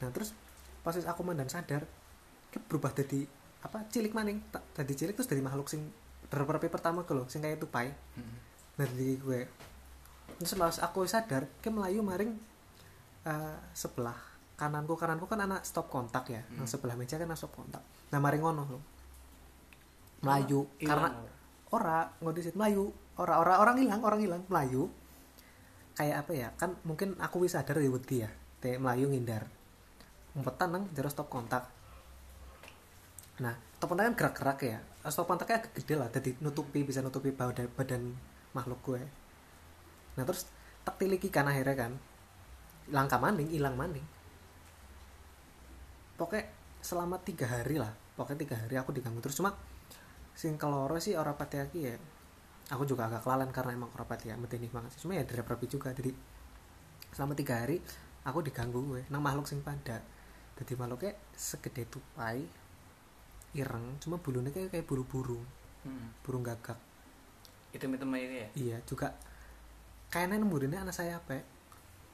nah 0.00 0.08
terus 0.08 0.32
pas 0.80 0.96
aku 0.96 1.20
mandan 1.20 1.52
sadar 1.52 1.84
ke 2.48 2.56
berubah 2.56 2.96
jadi 2.96 3.28
apa 3.60 3.84
cilik 3.92 4.16
maning. 4.16 4.40
Tak 4.48 4.64
jadi 4.80 4.92
cilik 4.96 5.14
terus 5.20 5.28
jadi 5.28 5.44
makhluk 5.44 5.68
sing 5.68 5.84
drep 6.32 6.48
pertama 6.72 7.04
ke 7.04 7.12
lo 7.12 7.28
sing 7.28 7.44
kayak 7.44 7.60
tupai. 7.60 7.92
Hmm. 8.16 8.48
dari 8.80 9.20
gue 9.20 9.44
terus 10.40 10.56
pas 10.56 10.80
aku 10.80 11.04
sadar 11.04 11.44
ke 11.60 11.68
melayu 11.68 12.00
maring 12.00 12.32
eh, 13.28 13.58
sebelah 13.76 14.29
kananku 14.60 14.92
kananku 14.92 15.24
kan 15.24 15.40
anak 15.40 15.64
stop 15.64 15.88
kontak 15.88 16.28
ya. 16.28 16.44
Hmm. 16.44 16.60
yang 16.60 16.68
sebelah 16.68 16.92
meja 16.92 17.16
kan 17.16 17.24
anak 17.24 17.40
stop 17.40 17.56
kontak. 17.56 17.80
Nah 18.12 18.20
maring 18.20 18.44
ngono 18.44 18.62
lo 18.68 18.80
melayu 20.20 20.68
Ilang. 20.76 20.88
karena 20.92 21.08
ora 21.72 21.98
ngodisit 22.20 22.52
melayu. 22.52 22.92
Ora 23.16 23.40
ora 23.40 23.56
orang 23.64 23.80
hilang 23.80 24.04
orang 24.04 24.20
hilang 24.20 24.42
melayu. 24.52 24.92
Kayak 25.96 26.16
apa 26.28 26.32
ya 26.36 26.48
kan 26.60 26.76
mungkin 26.84 27.16
aku 27.16 27.48
wis 27.48 27.56
sadar 27.56 27.80
ya 27.80 27.88
wedi 27.88 28.20
ya 28.20 28.30
teh 28.60 28.76
melayu 28.76 29.08
ngindar. 29.08 29.48
Umpetan 30.36 30.76
nang 30.76 30.84
jero 30.92 31.08
stop 31.08 31.32
kontak. 31.32 31.64
Nah 33.40 33.56
stop 33.80 33.96
kontak 33.96 34.12
kan 34.12 34.14
gerak-gerak 34.20 34.60
ya. 34.60 34.78
Stop 35.08 35.24
kontaknya 35.24 35.64
agak 35.64 35.72
gede 35.72 35.94
lah 35.96 36.12
jadi 36.12 36.36
nutupi 36.44 36.84
bisa 36.84 37.00
nutupi 37.00 37.32
badan, 37.32 37.64
badan 37.72 38.12
makhluk 38.52 38.84
gue. 38.84 39.02
Nah 40.20 40.24
terus 40.28 40.44
tak 40.84 41.00
tiliki 41.00 41.32
kan 41.32 41.48
akhirnya 41.48 41.88
kan. 41.88 41.92
Langka 42.92 43.16
maning 43.16 43.48
hilang 43.48 43.80
maning 43.80 44.19
pokoknya 46.20 46.44
selama 46.84 47.16
tiga 47.24 47.48
hari 47.48 47.80
lah 47.80 47.88
pokoknya 48.16 48.38
tiga 48.44 48.56
hari 48.60 48.76
aku 48.76 48.92
diganggu 48.92 49.24
terus 49.24 49.40
cuma 49.40 49.56
sing 50.36 50.60
keloro 50.60 51.00
sih 51.00 51.16
ora 51.16 51.32
pati 51.32 51.56
aki 51.56 51.80
ya 51.80 51.96
aku 52.70 52.84
juga 52.84 53.08
agak 53.08 53.24
kelalen 53.24 53.48
karena 53.48 53.72
emang 53.72 53.88
ora 53.96 54.04
pati 54.04 54.28
ya 54.28 54.36
medeni 54.36 54.68
banget 54.68 54.92
sih 54.92 55.08
cuma 55.08 55.16
ya 55.16 55.24
dari 55.24 55.40
rapi 55.40 55.64
juga 55.64 55.96
jadi 55.96 56.12
selama 57.16 57.32
tiga 57.32 57.64
hari 57.64 57.80
aku 58.28 58.44
diganggu 58.44 58.84
gue 58.84 59.02
nang 59.08 59.24
makhluk 59.24 59.48
sing 59.48 59.64
pada 59.64 60.04
jadi 60.60 60.76
makhluknya 60.76 61.16
segede 61.32 61.88
tupai 61.88 62.44
ireng 63.56 63.96
cuma 63.98 64.20
bulunya 64.20 64.52
kayak 64.52 64.70
kayak 64.76 64.84
buru-buru 64.84 65.40
Hmm. 65.80 66.12
burung 66.20 66.44
gagak 66.44 66.76
Hitam-hitam 67.72 68.12
aja 68.12 68.44
ya. 68.44 68.48
iya 68.52 68.76
juga 68.84 69.16
kayaknya 70.12 70.44
nemurinnya 70.44 70.84
anak 70.84 70.92
saya 70.92 71.16
apa 71.16 71.40
ya? 71.40 71.42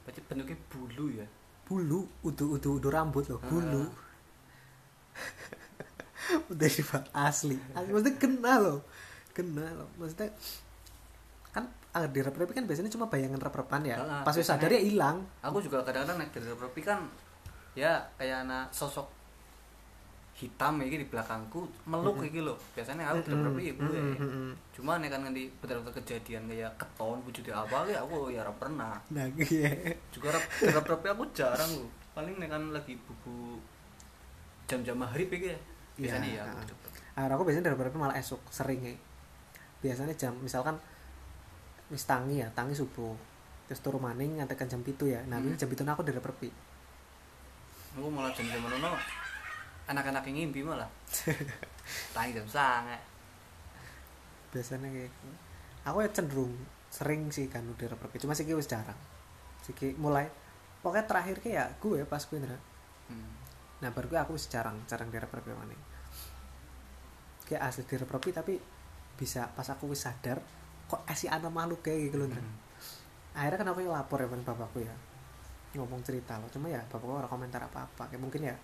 Berarti 0.07 0.23
bentuknya 0.23 0.55
bulu 0.71 1.05
ya. 1.11 1.27
Bulu 1.67 2.07
udu 2.23 2.55
udu 2.55 2.79
udu 2.79 2.87
rambut 2.87 3.27
loh 3.27 3.43
bulu. 3.43 3.83
Ah. 3.83 3.91
udah 6.51 6.69
sifat 6.71 7.11
asli. 7.11 7.59
Asli 7.75 7.91
maksudnya 7.91 8.15
kena 8.15 8.53
loh. 8.63 8.79
Kena 9.35 9.67
loh. 9.75 9.91
Maksudnya 9.99 10.31
kan 11.51 11.67
di 12.07 12.19
rep 12.23 12.35
kan 12.55 12.63
biasanya 12.63 12.87
cuma 12.87 13.11
bayangan 13.11 13.43
rep-repan 13.43 13.81
ya. 13.83 13.95
Ah, 13.99 14.23
pas 14.23 14.31
wis 14.31 14.47
sadar 14.47 14.71
ya 14.71 14.79
hilang. 14.79 15.27
Aku 15.43 15.59
juga 15.59 15.83
kadang-kadang 15.83 16.23
naik 16.23 16.31
dari 16.31 16.55
propi 16.55 16.81
kan 16.81 17.03
ya 17.77 18.01
kayak 18.17 18.47
anak 18.47 18.73
sosok 18.73 19.16
hitam 20.37 20.77
ya 20.77 21.01
di 21.01 21.07
belakangku 21.09 21.65
meluk 21.89 22.21
gitu 22.21 22.45
loh. 22.45 22.57
Biasanya 22.77 23.09
aku 23.09 23.25
dari 23.25 23.37
propi 23.41 23.61
ya 23.67 23.73
gue. 23.73 23.99
Cuma 24.77 25.01
nih 25.01 25.09
kan 25.09 25.25
nanti 25.25 25.49
betul-betul 25.57 25.97
kejadian 25.97 26.45
kayak 26.45 26.71
keton 26.77 27.17
wujudnya 27.25 27.57
apa 27.57 27.89
ya 27.89 27.97
aku 28.05 28.29
ya 28.29 28.45
ora 28.45 28.53
pernah. 28.53 28.93
nah 29.09 29.25
iya 29.49 29.73
Juga 30.13 30.37
rep 30.37 30.45
dari 30.61 30.81
propi 30.85 31.07
aku 31.09 31.23
jarang 31.33 31.71
loh. 31.81 31.89
Paling 32.13 32.37
nih 32.37 32.49
kan 32.49 32.61
lagi 32.69 32.93
buku 33.09 33.57
jam-jam 34.69 34.95
maghrib 35.01 35.27
ya. 35.33 35.57
Biasanya 35.97 36.29
ya. 36.29 36.41
ah. 36.45 36.53
aku 36.53 36.63
dapet. 36.69 36.89
Ah, 37.17 37.25
aku 37.33 37.43
biasanya 37.49 37.73
dari 37.73 37.77
rep 37.81 37.95
malah 37.97 38.13
esok 38.15 38.41
sering 38.53 38.81
ya 38.85 38.93
biasanya 39.77 40.13
jam 40.17 40.33
misalkan 40.41 40.73
wis 41.93 42.03
tangi 42.09 42.41
ya 42.41 42.49
tangi 42.57 42.73
subuh 42.73 43.13
terus 43.69 43.79
turu 43.83 44.01
maning 44.01 44.41
ngantekan 44.41 44.65
jam 44.65 44.81
itu 44.81 45.05
ya 45.05 45.21
nah 45.29 45.37
Hmm. 45.37 45.53
ini 45.53 45.55
jam 45.55 45.69
itu 45.69 45.83
aku 45.85 46.01
dari 46.01 46.17
perpi 46.17 46.49
Aku 47.97 48.09
malah 48.13 48.29
jam-jam 48.33 48.61
mana 48.61 48.93
anak-anak 49.87 50.23
yang 50.27 50.47
ngimpi 50.47 50.61
malah. 50.63 50.89
Tangi 52.15 52.35
jam 52.35 52.47
sangat. 52.47 52.99
biasanya 54.47 54.87
kayak 54.87 55.11
gitu. 55.11 55.27
aku 55.83 55.97
ya 56.07 56.09
cenderung 56.15 56.55
sering 56.87 57.27
sih 57.29 57.51
kan 57.51 57.67
udah 57.67 57.99
perpi 57.99 58.17
cuma 58.23 58.31
sih 58.31 58.47
wis 58.47 58.65
jarang 58.65 58.95
sih 59.61 59.75
mulai 59.99 60.31
pokoknya 60.79 61.03
terakhir 61.03 61.43
kayak 61.43 61.67
gue 61.83 62.07
pas 62.07 62.23
gue 62.23 62.39
Indra. 62.39 62.55
Hmm. 63.11 63.31
nah 63.83 63.91
baru 63.91 64.07
gue 64.07 64.19
aku 64.19 64.33
jarang 64.39 64.79
jarang 64.87 65.11
di 65.11 65.19
perpi 65.19 65.51
mana 65.51 65.75
kayak 67.43 67.61
asli 67.63 67.83
di 67.83 67.99
perpi 68.07 68.31
tapi 68.31 68.55
bisa 69.19 69.51
pas 69.51 69.67
aku 69.67 69.91
wis 69.91 70.07
sadar 70.07 70.39
kok 70.87 71.03
asih 71.11 71.27
anak 71.27 71.51
makhluk 71.51 71.83
kayak 71.83 72.07
gitu 72.11 72.23
loh. 72.23 72.31
Hmm. 72.31 72.55
akhirnya 73.35 73.59
kan 73.59 73.67
aku 73.75 73.79
yang 73.83 73.93
lapor 73.93 74.23
ya 74.23 74.27
bapakku 74.31 74.79
ya 74.79 74.95
ngomong 75.75 76.01
cerita 76.01 76.39
loh 76.39 76.49
cuma 76.49 76.71
ya 76.71 76.79
bapakku 76.87 77.11
orang 77.11 77.29
komentar 77.29 77.61
apa 77.61 77.85
apa 77.85 78.03
kayak 78.09 78.23
mungkin 78.23 78.47
ya 78.47 78.55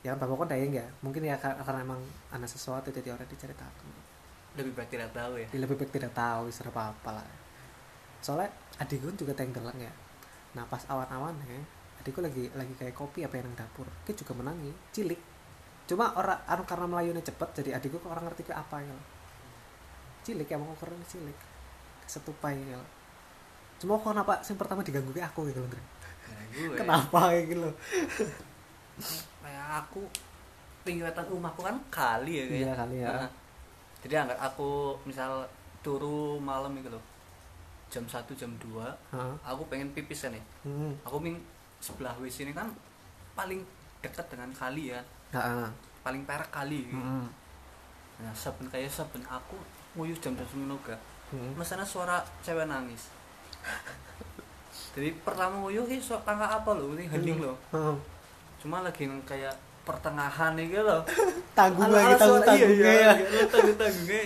ya 0.00 0.12
kan 0.12 0.18
bapakku 0.18 0.42
kan 0.42 0.50
dayeng 0.50 0.72
ya 0.72 0.86
mungkin 1.00 1.20
ya 1.22 1.36
kar- 1.36 1.60
karena 1.60 1.84
emang 1.84 2.00
anak 2.30 2.48
sesuatu 2.48 2.88
jadi 2.88 3.12
orang 3.12 3.28
diceritakan 3.28 3.88
Lebih 4.56 4.72
baik 4.74 4.90
tidak 4.90 5.12
tahu 5.12 5.38
ya. 5.38 5.46
lebih 5.54 5.76
baik 5.76 5.92
tidak 5.92 6.10
tahu 6.10 6.50
istilah 6.50 6.74
apa 6.74 6.90
apa 6.90 7.10
lah. 7.20 7.26
Soalnya 8.18 8.50
adikku 8.76 9.06
kan 9.06 9.16
juga 9.16 9.32
tenggelam 9.32 9.76
ya. 9.78 9.92
Nah 10.58 10.66
pas 10.66 10.82
awan-awan 10.90 11.38
ya 11.46 11.60
adikku 12.02 12.18
lagi 12.18 12.50
lagi 12.56 12.74
kayak 12.74 12.96
kopi 12.96 13.22
apa 13.22 13.38
yang 13.38 13.46
nang 13.46 13.62
dapur. 13.62 13.86
Dia 14.02 14.10
juga 14.12 14.34
menangi 14.34 14.74
cilik. 14.90 15.20
Cuma 15.86 16.10
orang 16.14 16.42
anu 16.48 16.66
karena 16.66 16.86
melayunya 16.88 17.22
cepet 17.22 17.62
jadi 17.62 17.78
adikku 17.78 18.02
kok 18.02 18.10
orang 18.10 18.26
ngerti 18.26 18.42
ke 18.42 18.52
apa 18.52 18.82
ya 18.82 18.96
cilik 20.20 20.44
ya 20.44 20.58
mau 20.58 20.74
ukuran 20.74 20.98
cilik. 21.06 21.38
Setupai 22.04 22.58
ya 22.66 22.80
cuma 23.78 23.96
kok 23.96 24.10
kenapa 24.10 24.36
yang 24.42 24.58
pertama 24.58 24.80
diganggu 24.82 25.08
ke 25.08 25.22
aku 25.22 25.46
gitu 25.46 25.62
loh 25.62 25.70
gue. 25.70 25.80
kenapa 26.76 27.32
gitu 27.38 27.64
loh 27.64 27.72
kayak 29.40 29.66
aku 29.80 30.02
tingkatan 30.80 31.24
rumahku 31.26 31.60
kan 31.60 31.76
kali 31.88 32.32
ya 32.34 32.44
kayak. 32.46 32.60
Iya, 32.60 32.72
kali 32.74 32.96
ya. 32.98 33.08
Nah, 33.14 33.30
jadi 34.00 34.14
angkat 34.18 34.38
aku 34.38 34.70
misal 35.04 35.44
turu 35.80 36.36
malam 36.36 36.72
gitu 36.74 36.88
loh 36.88 37.04
jam 37.86 38.00
1 38.02 38.16
jam 38.32 38.48
2 38.54 38.80
Heeh. 39.10 39.34
aku 39.42 39.62
pengen 39.66 39.90
pipis 39.90 40.22
kan 40.22 40.30
ya 40.30 40.42
Hmm. 40.62 40.94
aku 41.02 41.18
ming 41.18 41.36
sebelah 41.78 42.14
WC 42.14 42.44
ini 42.44 42.52
kan 42.52 42.70
paling 43.32 43.60
dekat 43.98 44.24
dengan 44.26 44.46
kali 44.52 44.88
ya 44.88 45.00
Heeh. 45.30 45.66
paling 46.00 46.22
perak 46.22 46.48
kali 46.48 46.86
Hmm. 46.86 47.26
nah 48.16 48.30
saben 48.30 48.68
kayak 48.68 48.88
saben 48.88 49.20
aku 49.22 49.58
nguyuh 49.94 50.14
jam 50.16 50.32
jam 50.32 50.46
sembilan 50.46 50.78
gak 50.82 51.00
Hmm. 51.28 51.52
masana 51.54 51.82
suara 51.82 52.20
cewek 52.40 52.64
nangis 52.64 53.10
jadi 54.90 55.10
pertama 55.18 55.58
nguyuh 55.58 55.84
ini 55.84 55.98
suara 55.98 56.22
tangga 56.22 56.46
apa 56.48 56.70
loh 56.72 56.94
ini 56.94 57.04
hening 57.06 57.38
loh 57.40 57.56
Heeh. 57.70 57.96
Cuma 58.60 58.84
lagi 58.84 59.08
kayak 59.24 59.56
pertengahan 59.88 60.54
nih 60.54 60.76
gitu 60.76 60.84
loh 60.84 61.02
tanggung 61.58 61.90
lagi 61.90 62.14
tanggung 62.20 62.44
iya, 62.44 62.48
tanggungnya 62.48 62.92
iya, 62.92 63.10
ya 63.10 63.12
iya, 63.16 63.44
tanggung 63.48 63.76
tanggungnya 63.80 64.22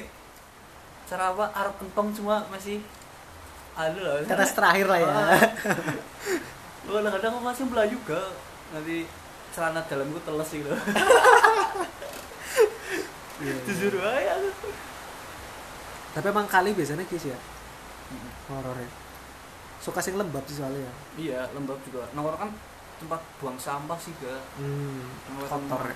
cara 1.05 1.31
apa? 1.37 1.45
Arep 1.53 1.76
entong 1.85 2.09
cuma 2.17 2.43
masih 2.49 2.81
ada 3.75 4.00
lah. 4.00 4.14
Tetes 4.25 4.53
terakhir 4.57 4.87
lah 4.88 4.99
ya. 4.99 5.11
Ah. 5.11 5.41
Lu 6.88 6.91
kadang-kadang 7.00 7.31
aku 7.37 7.41
masih 7.45 7.64
belah 7.69 7.87
juga. 7.88 8.21
Nanti 8.73 9.05
celana 9.53 9.81
dalamku 9.87 10.19
teles 10.25 10.50
gitu. 10.50 10.71
Iya. 13.35 13.50
jujur 13.67 13.99
aja. 13.99 14.38
Aku 14.38 14.71
tapi 16.14 16.26
emang 16.31 16.47
kali 16.47 16.71
biasanya 16.71 17.03
kis 17.11 17.35
ya? 17.35 17.38
Horornya. 18.47 18.87
Suka 19.83 19.99
sing 19.99 20.14
lembab 20.14 20.47
sih 20.47 20.62
soalnya 20.62 20.87
ya? 20.87 20.93
Iya 21.19 21.41
lembab 21.50 21.75
juga. 21.83 22.07
Nongkrong 22.14 22.41
kan 22.47 22.50
tempat 23.00 23.20
buang 23.40 23.58
sampah 23.58 23.98
sih 23.98 24.14
ga 24.22 24.36
hmm, 24.58 25.02
kotor 25.48 25.82
ya. 25.84 25.94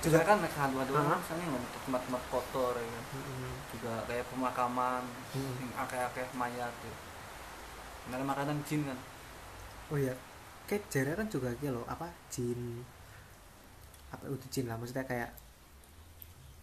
Juga- 0.00 0.24
kan 0.24 0.40
nek 0.40 0.52
hantu-hantu 0.56 0.92
Aha. 0.96 1.04
kan 1.12 1.18
misalnya 1.20 1.44
nggak 1.52 1.64
tempat-tempat 1.84 2.22
kotor 2.32 2.74
ya. 2.76 3.00
Hmm. 3.12 3.54
juga 3.70 3.92
kayak 4.08 4.24
pemakaman 4.32 5.02
Hmm. 5.36 5.54
yang 5.60 5.72
akeh-akeh 5.76 6.26
mayat 6.34 6.72
ya. 6.72 6.94
Nah, 8.10 8.18
makanan 8.26 8.58
jin 8.66 8.82
kan 8.88 8.98
oh 9.90 9.98
iya 9.98 10.14
kayak 10.70 10.86
jare 10.90 11.12
kan 11.18 11.26
juga 11.26 11.50
gitu 11.58 11.74
loh 11.74 11.82
apa 11.90 12.06
jin 12.30 12.82
apa 14.10 14.26
udah 14.26 14.48
jin 14.50 14.66
lah 14.70 14.78
maksudnya 14.78 15.02
kayak 15.06 15.30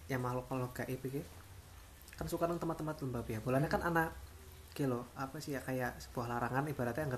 yang 0.07 0.23
makhluk 0.23 0.47
makhluk 0.47 0.71
gaib 0.83 0.99
gitu 1.03 1.19
kan 2.15 2.25
suka 2.27 2.47
nang 2.47 2.59
tempat-tempat 2.59 2.95
lembab 3.03 3.27
ya 3.27 3.39
bolanya 3.43 3.67
kan 3.67 3.83
anak 3.83 4.11
gitu 4.71 4.87
loh 4.87 5.03
apa 5.15 5.35
sih 5.43 5.55
ya 5.55 5.61
kayak 5.61 5.95
sebuah 5.99 6.31
larangan 6.31 6.67
ibaratnya 6.71 7.03
yang 7.07 7.13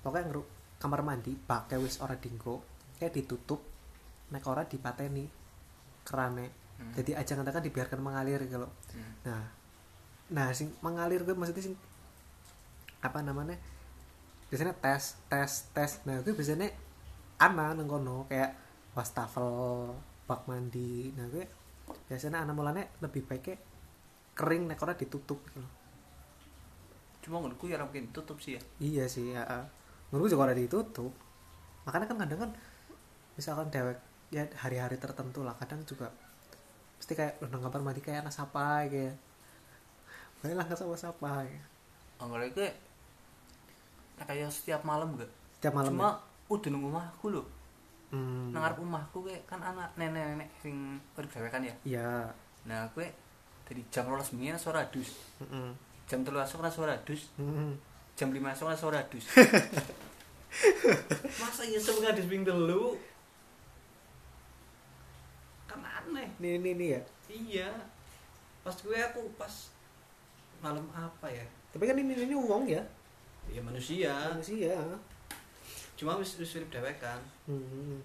pokoknya 0.00 0.30
yang 0.30 0.32
kamar 0.80 1.04
mandi 1.04 1.36
pakai 1.36 1.76
wis 1.76 2.00
ora 2.00 2.16
dinggo 2.16 2.64
kayak 2.96 3.12
ditutup 3.12 3.60
nek 4.32 4.44
ora 4.48 4.64
dipateni 4.64 5.28
kerane 6.02 6.58
Hmm. 6.80 6.96
jadi 6.96 7.20
aja 7.20 7.36
kan 7.36 7.60
dibiarkan 7.60 8.00
mengalir 8.00 8.40
gitu 8.40 8.56
loh 8.56 8.72
Hmm. 8.96 9.12
nah 9.28 9.44
nah 10.32 10.48
sing 10.56 10.72
mengalir 10.80 11.20
gue 11.28 11.36
maksudnya 11.36 11.60
sing 11.60 11.76
apa 13.04 13.20
namanya 13.20 13.60
biasanya 14.48 14.72
tes 14.80 15.20
tes 15.28 15.68
tes 15.76 16.00
nah 16.08 16.24
gue 16.24 16.32
biasanya 16.32 16.72
ana 17.36 17.76
neng 17.76 17.84
kono 17.84 18.24
kayak 18.32 18.56
wastafel 18.96 19.92
bak 20.24 20.48
mandi 20.48 21.12
nah 21.20 21.28
gue 21.28 21.44
biasanya 22.08 22.48
anak 22.48 22.56
mulanya 22.56 22.88
lebih 23.04 23.28
baiknya 23.28 23.60
kering 24.32 24.64
nek 24.64 24.80
ora 24.80 24.96
ditutup 24.96 25.36
gitu 25.52 25.60
loh. 25.60 25.72
cuma 27.20 27.44
menurutku 27.44 27.68
ya 27.68 27.76
mungkin 27.76 28.08
tutup 28.08 28.40
sih 28.40 28.56
ya 28.56 28.62
iya 28.80 29.04
sih 29.04 29.36
ya 29.36 29.44
menurut 30.10 30.28
juga 30.30 30.50
ora 30.50 30.54
ditutup 30.54 31.14
makanya 31.86 32.06
kan 32.10 32.18
kadang 32.26 32.40
kan 32.48 32.50
misalkan 33.34 33.66
dewek 33.72 33.98
ya 34.30 34.46
hari-hari 34.62 34.98
tertentu 34.98 35.42
lah 35.42 35.54
kadang 35.58 35.82
juga 35.82 36.10
pasti 37.00 37.16
kayak 37.16 37.40
udah 37.42 37.58
kamar 37.58 37.80
mandi 37.80 38.04
kayak 38.04 38.22
anak 38.26 38.34
sapa 38.34 38.86
kayak 38.86 39.16
baiklah 40.40 40.64
nggak 40.68 40.78
sama 40.78 40.96
sapa 40.96 41.44
ya. 41.48 41.60
anggap 42.20 42.52
kayak 42.52 42.74
kayak 44.20 44.52
setiap 44.52 44.84
malam 44.84 45.16
gak 45.16 45.30
setiap 45.58 45.72
malam 45.72 45.96
cuma 45.96 46.20
udah 46.52 46.68
nunggu 46.68 46.88
omahku 46.92 47.26
loh 47.32 47.46
ya? 48.12 48.18
hmm, 48.18 48.52
nang 48.52 48.60
ngarep 48.66 48.78
omahku 48.84 49.18
kayak 49.24 49.42
kan 49.48 49.60
anak 49.62 49.88
nenek-nenek 49.96 50.50
sing 50.60 51.00
dhewe 51.16 51.48
kan 51.48 51.62
ya 51.64 51.74
iya 51.86 52.10
nah 52.68 52.84
gue 52.92 53.06
dari 53.64 53.80
jam 53.88 54.04
12 54.10 54.36
bengi 54.36 54.50
ana 54.52 54.60
suara 54.60 54.82
dus 54.90 55.10
mm-mm. 55.40 55.70
jam 56.10 56.20
3 56.26 56.34
esuk 56.42 56.60
ana 56.60 56.68
suara 56.68 56.94
dus 57.06 57.30
Mm-mm. 57.38 57.72
Jam 58.20 58.28
5 58.28 58.36
esuk 58.52 58.68
ana 58.68 58.76
suara 58.76 59.00
dus 59.08 59.24
masa 61.40 61.62
iya 61.64 61.78
sebelum 61.80 62.04
ngadus 62.04 62.26
ping 62.26 62.42
telu? 62.42 62.98
Kan 65.70 65.80
aneh. 65.80 66.28
Ini 66.42 66.58
ini 66.58 66.70
ini 66.74 66.86
ya? 66.92 67.00
Iya. 67.30 67.70
Pas 68.66 68.74
gue 68.74 68.98
aku 68.98 69.30
pas 69.38 69.70
malam 70.60 70.84
apa 70.92 71.30
ya? 71.30 71.46
Tapi 71.70 71.86
kan 71.86 71.96
ini 71.96 72.12
ini 72.12 72.34
uang 72.34 72.66
ya? 72.66 72.82
Ya 73.48 73.62
manusia. 73.62 74.12
Manusia. 74.34 74.76
Cuma 75.94 76.18
wis 76.18 76.36
wis 76.36 76.58
urip 76.58 76.68
dhewe 76.68 76.92
kan. 76.98 77.22
Hmm. 77.46 78.02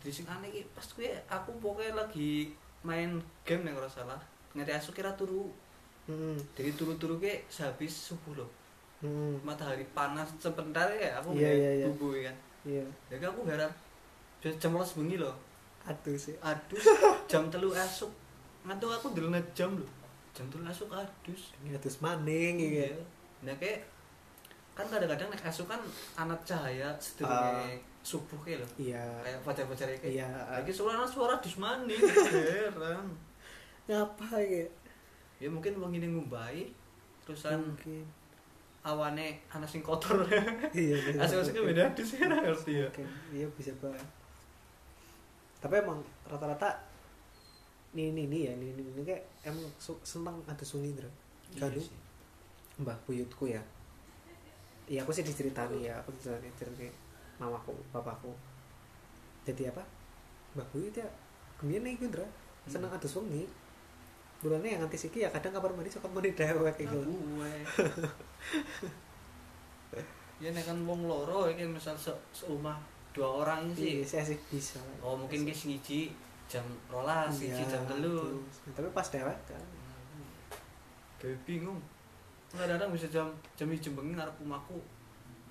Jadi 0.00 0.22
sing 0.22 0.26
aneh 0.30 0.48
iki 0.48 0.62
pas 0.72 0.86
gue 0.86 1.10
aku 1.26 1.50
pokoknya 1.60 1.98
lagi 2.06 2.54
main 2.86 3.18
game 3.42 3.66
nih 3.66 3.74
kalau 3.74 3.90
salah. 3.90 4.20
Ngerti 4.54 4.72
asu 4.72 4.94
kira 4.94 5.12
turu. 5.18 5.50
Hmm. 6.10 6.34
jadi 6.58 6.74
turu-turu 6.74 7.22
ke 7.22 7.46
sehabis 7.46 8.10
subuh 8.10 8.42
loh 8.42 8.50
Hmm. 9.00 9.40
matahari 9.40 9.84
panas 9.96 10.28
sebentar 10.36 10.84
ya 10.92 11.16
aku 11.16 11.32
ngeliat 11.32 11.56
iya, 11.56 11.70
iya. 11.80 11.86
tubuh 11.88 12.12
kan? 12.20 12.36
Iya. 12.68 12.84
Jadi 13.08 13.24
aku 13.24 13.48
heran 13.48 13.72
Jam- 14.40 14.72
rolas 14.72 14.92
bengi 14.96 15.16
loh. 15.16 15.32
Aduh 15.88 16.16
sih. 16.16 16.36
Adus. 16.44 16.84
Jam 17.30 17.48
telu 17.48 17.72
esuk. 17.72 18.12
Ngantuk 18.68 18.92
aku 18.92 19.16
dulu 19.16 19.32
jam 19.56 19.72
loh. 19.72 19.88
Jam 20.36 20.48
telu 20.52 20.64
esuk 20.68 20.92
adus. 20.92 21.56
Ini 21.64 21.76
atus 21.76 22.04
maning 22.04 22.60
iya. 22.60 22.88
Gitu 22.92 23.04
nah 23.40 23.56
kayak 23.56 23.80
kan 24.76 24.84
kadang-kadang 24.84 25.32
nek 25.32 25.48
esuk 25.48 25.64
kan 25.64 25.80
anak 26.12 26.36
cahaya 26.44 26.92
sedurunge 27.00 27.80
subuh 28.04 28.36
kayak 28.44 28.60
loh. 28.60 28.70
Iya. 28.76 29.00
Kayak 29.24 29.40
fajar-fajar 29.44 29.88
kayak. 29.96 30.12
Iya. 30.12 30.28
Lagi 30.28 30.72
suara 30.72 31.08
suara 31.08 31.40
dus 31.40 31.56
maning. 31.56 32.00
Heran. 32.36 33.08
Ngapa 33.88 34.36
ya? 34.44 34.68
Ya 35.40 35.48
mungkin 35.48 35.80
wong 35.80 35.96
ini 35.96 36.04
ngumbai 36.12 36.68
terusan 37.24 37.64
mungkin 37.64 38.04
awane 38.80 39.36
anak 39.52 39.68
sing 39.68 39.84
kotor. 39.84 40.24
Iya 40.72 40.96
bisa. 41.04 41.20
asik-asiknya 41.20 41.62
beda 41.68 41.84
dus 41.92 42.16
ya 42.16 42.26
ngerti 42.26 42.72
ya? 42.80 42.88
iya 43.30 43.46
bisa 43.52 43.72
banget. 43.76 44.08
Tapi 45.60 45.74
emang 45.76 46.00
rata-rata 46.24 46.80
ini 47.92 48.14
ini 48.16 48.22
ini 48.30 48.38
ya 48.48 48.52
ini 48.56 48.72
ini, 48.72 48.82
ini 48.96 49.02
kayak 49.04 49.20
emang 49.44 49.66
seneng 50.00 50.40
ada 50.48 50.64
sungi 50.64 50.94
Indra 50.94 51.10
Iya 51.52 51.66
Gaduh. 51.68 51.82
sih. 51.82 51.96
mbah 52.80 52.96
buyutku 53.04 53.44
ya. 53.50 53.60
Iya 54.88 55.04
aku 55.04 55.12
sih 55.12 55.20
diceritani 55.22 55.84
ya 55.84 56.00
aku 56.00 56.16
diceritani 56.16 56.48
ceritani 56.56 56.88
mamaku 57.36 57.76
bapakku 57.92 58.32
jadi 59.44 59.68
apa? 59.74 59.84
Mbah 60.56 60.66
buyut 60.72 60.94
ya 60.96 61.04
kemudian 61.60 61.84
nih 61.84 62.00
Indra 62.00 62.24
seneng 62.64 62.88
ada 62.88 63.04
sungi 63.04 63.44
bulannya 64.40 64.72
yang 64.72 64.80
nanti 64.80 64.96
siki 64.96 65.20
ya 65.20 65.28
kadang 65.28 65.52
kabar 65.52 65.68
mandi 65.76 65.92
suka 65.92 66.08
mandi 66.08 66.32
dewek 66.38 66.72
kayak 66.80 66.88
gitu 66.88 67.12
ya 70.40 70.48
nek 70.50 70.64
kan 70.64 70.78
wong 70.88 71.04
loro 71.04 71.44
iki 71.52 71.68
misal 71.68 71.92
se 71.94 72.08
seumah 72.32 72.80
dua 73.12 73.44
orang 73.44 73.68
iya 73.76 74.00
sih. 74.00 74.16
Saya 74.16 74.24
sih 74.32 74.38
bisa. 74.48 74.80
Oh 75.04 75.12
mungkin 75.18 75.44
ki 75.44 75.52
siji 75.52 76.00
jam 76.48 76.64
rolas 76.88 77.28
siji 77.30 77.60
Iya, 77.60 77.76
jam 77.76 77.82
telu. 77.86 78.16
terus. 78.24 78.56
tapi 78.72 78.88
pas 78.90 79.06
dewek 79.06 79.38
kan. 79.44 79.62
Kayak 81.20 81.36
bingung. 81.44 81.76
Kadang-kadang 82.50 82.90
bisa 82.96 83.06
jam 83.12 83.28
jam 83.54 83.68
hiji 83.68 83.92
bengi 83.92 84.16
ngarep 84.16 84.34
rumahku 84.40 84.80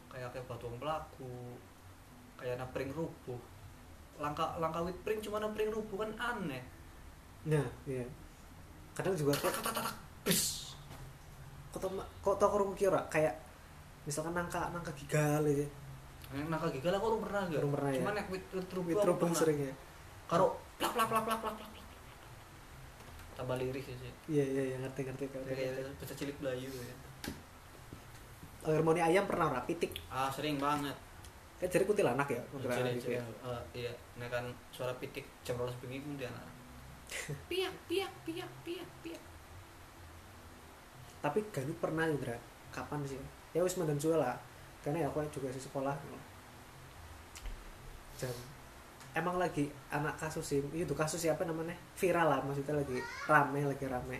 kayak 0.09 0.33
kayak 0.33 0.45
batu 0.49 0.65
pelaku 0.81 1.53
kayak 2.35 2.57
napring 2.57 2.89
rubuh. 2.89 3.39
Langka 4.19 4.57
langka 4.57 4.83
wit 4.83 4.97
pring 5.05 5.21
cuma 5.21 5.37
napring 5.39 5.69
rubuh 5.69 6.01
kan 6.01 6.11
aneh. 6.17 6.63
Nah 7.45 7.67
iya. 7.85 8.03
Kadang 8.97 9.13
juga 9.15 9.31
kok 9.37 9.47
Bes. 9.47 9.61
kok 9.63 9.71
tau 9.71 9.91
kok 11.71 12.35
tau 12.35 12.49
kurung 12.49 12.73
kira 12.73 12.97
kayak 13.07 13.35
misalkan 14.03 14.33
nangka 14.33 14.73
nangka 14.73 14.89
gigal 14.95 15.43
aja 15.43 15.67
Yang 16.29 16.45
nangka 16.47 16.67
gigal 16.69 16.93
aku 16.93 17.05
urung 17.09 17.23
pernah 17.25 17.41
gak? 17.45 17.57
Urung 17.57 17.73
pernah, 17.73 17.89
ya? 17.89 17.97
Cuma 18.01 18.11
nek 18.13 18.25
wit 18.29 18.45
wit 18.49 18.69
rubuh 18.69 18.89
wit 18.89 18.97
aku 18.97 19.07
rubung 19.07 19.29
pernah. 19.29 19.39
sering 19.39 19.59
ya 19.59 19.73
Karo 20.25 20.45
plak 20.77 20.93
plak 20.93 21.07
plak 21.09 21.23
plak 21.25 21.39
plak 21.41 21.55
plak. 21.57 21.69
Tambah 23.33 23.55
lirik 23.55 23.81
ya 23.83 23.95
sih. 23.95 24.11
iya 24.27 24.45
iya 24.45 24.63
iya 24.65 24.77
ngerti 24.79 25.01
ngerti 25.05 25.23
ngerti, 25.25 25.51
Kayak 25.51 25.95
bisa 25.95 26.13
cilik 26.13 26.37
belayu 26.37 26.69
ya. 26.69 26.95
harmoni 28.61 28.99
ayam 28.99 29.23
pernah 29.23 29.49
ora 29.49 29.61
pitik 29.63 29.95
Ah 30.07 30.29
sering 30.29 30.57
banget. 30.57 30.93
kan 31.57 31.67
jadi 31.67 31.83
kuntilanak 31.83 32.27
ya 32.27 32.39
kuntilanak 32.47 32.95
gitu 32.95 33.11
ya 33.11 33.19
eh, 33.19 33.61
iya, 33.75 33.91
nek 34.15 34.29
kan 34.29 34.43
suara 34.69 34.95
pitik 34.95 35.27
jam 35.41 35.55
rolas 35.55 35.75
bengi 35.79 35.99
kemudian. 35.99 36.31
Piak 37.49 37.73
piak 37.85 38.11
piak 38.23 38.51
piak 38.63 38.89
piak. 39.01 39.21
Tapi 41.19 41.43
Ganu 41.51 41.75
pernah 41.79 42.07
Indra. 42.07 42.35
Kapan 42.71 43.03
sih? 43.03 43.19
Ya 43.51 43.59
wis 43.59 43.75
mandan 43.75 43.99
suwe 43.99 44.15
lah. 44.15 44.39
Karena 44.79 45.03
ya 45.03 45.07
aku 45.11 45.19
juga 45.27 45.51
di 45.51 45.59
sekolah. 45.59 45.91
Jam. 48.15 48.31
Emang 49.11 49.35
lagi 49.35 49.67
anak 49.91 50.15
kasus 50.15 50.45
sih. 50.47 50.59
Itu 50.71 50.95
kasus 50.95 51.19
siapa 51.19 51.43
namanya? 51.43 51.75
Viral 51.99 52.27
lah. 52.31 52.39
Maksudnya 52.39 52.79
lagi 52.79 53.03
rame 53.27 53.59
lagi 53.67 53.85
rame. 53.89 54.17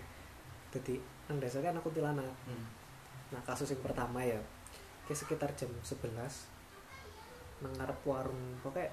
Jadi 0.76 1.00
yang 1.32 1.40
dasarnya 1.40 1.72
anak. 1.72 1.84
Kuntilanak 1.88 2.28
Hmm. 2.46 2.66
nah 3.30 3.38
kasus 3.46 3.70
yang 3.72 3.86
pertama 3.86 4.26
ya. 4.26 4.42
Kayak 5.06 5.20
sekitar 5.22 5.50
jam 5.54 5.70
11 5.86 6.50
nang 7.64 7.72
ngarep 7.80 8.00
warung. 8.04 8.60
Pokoknya 8.60 8.90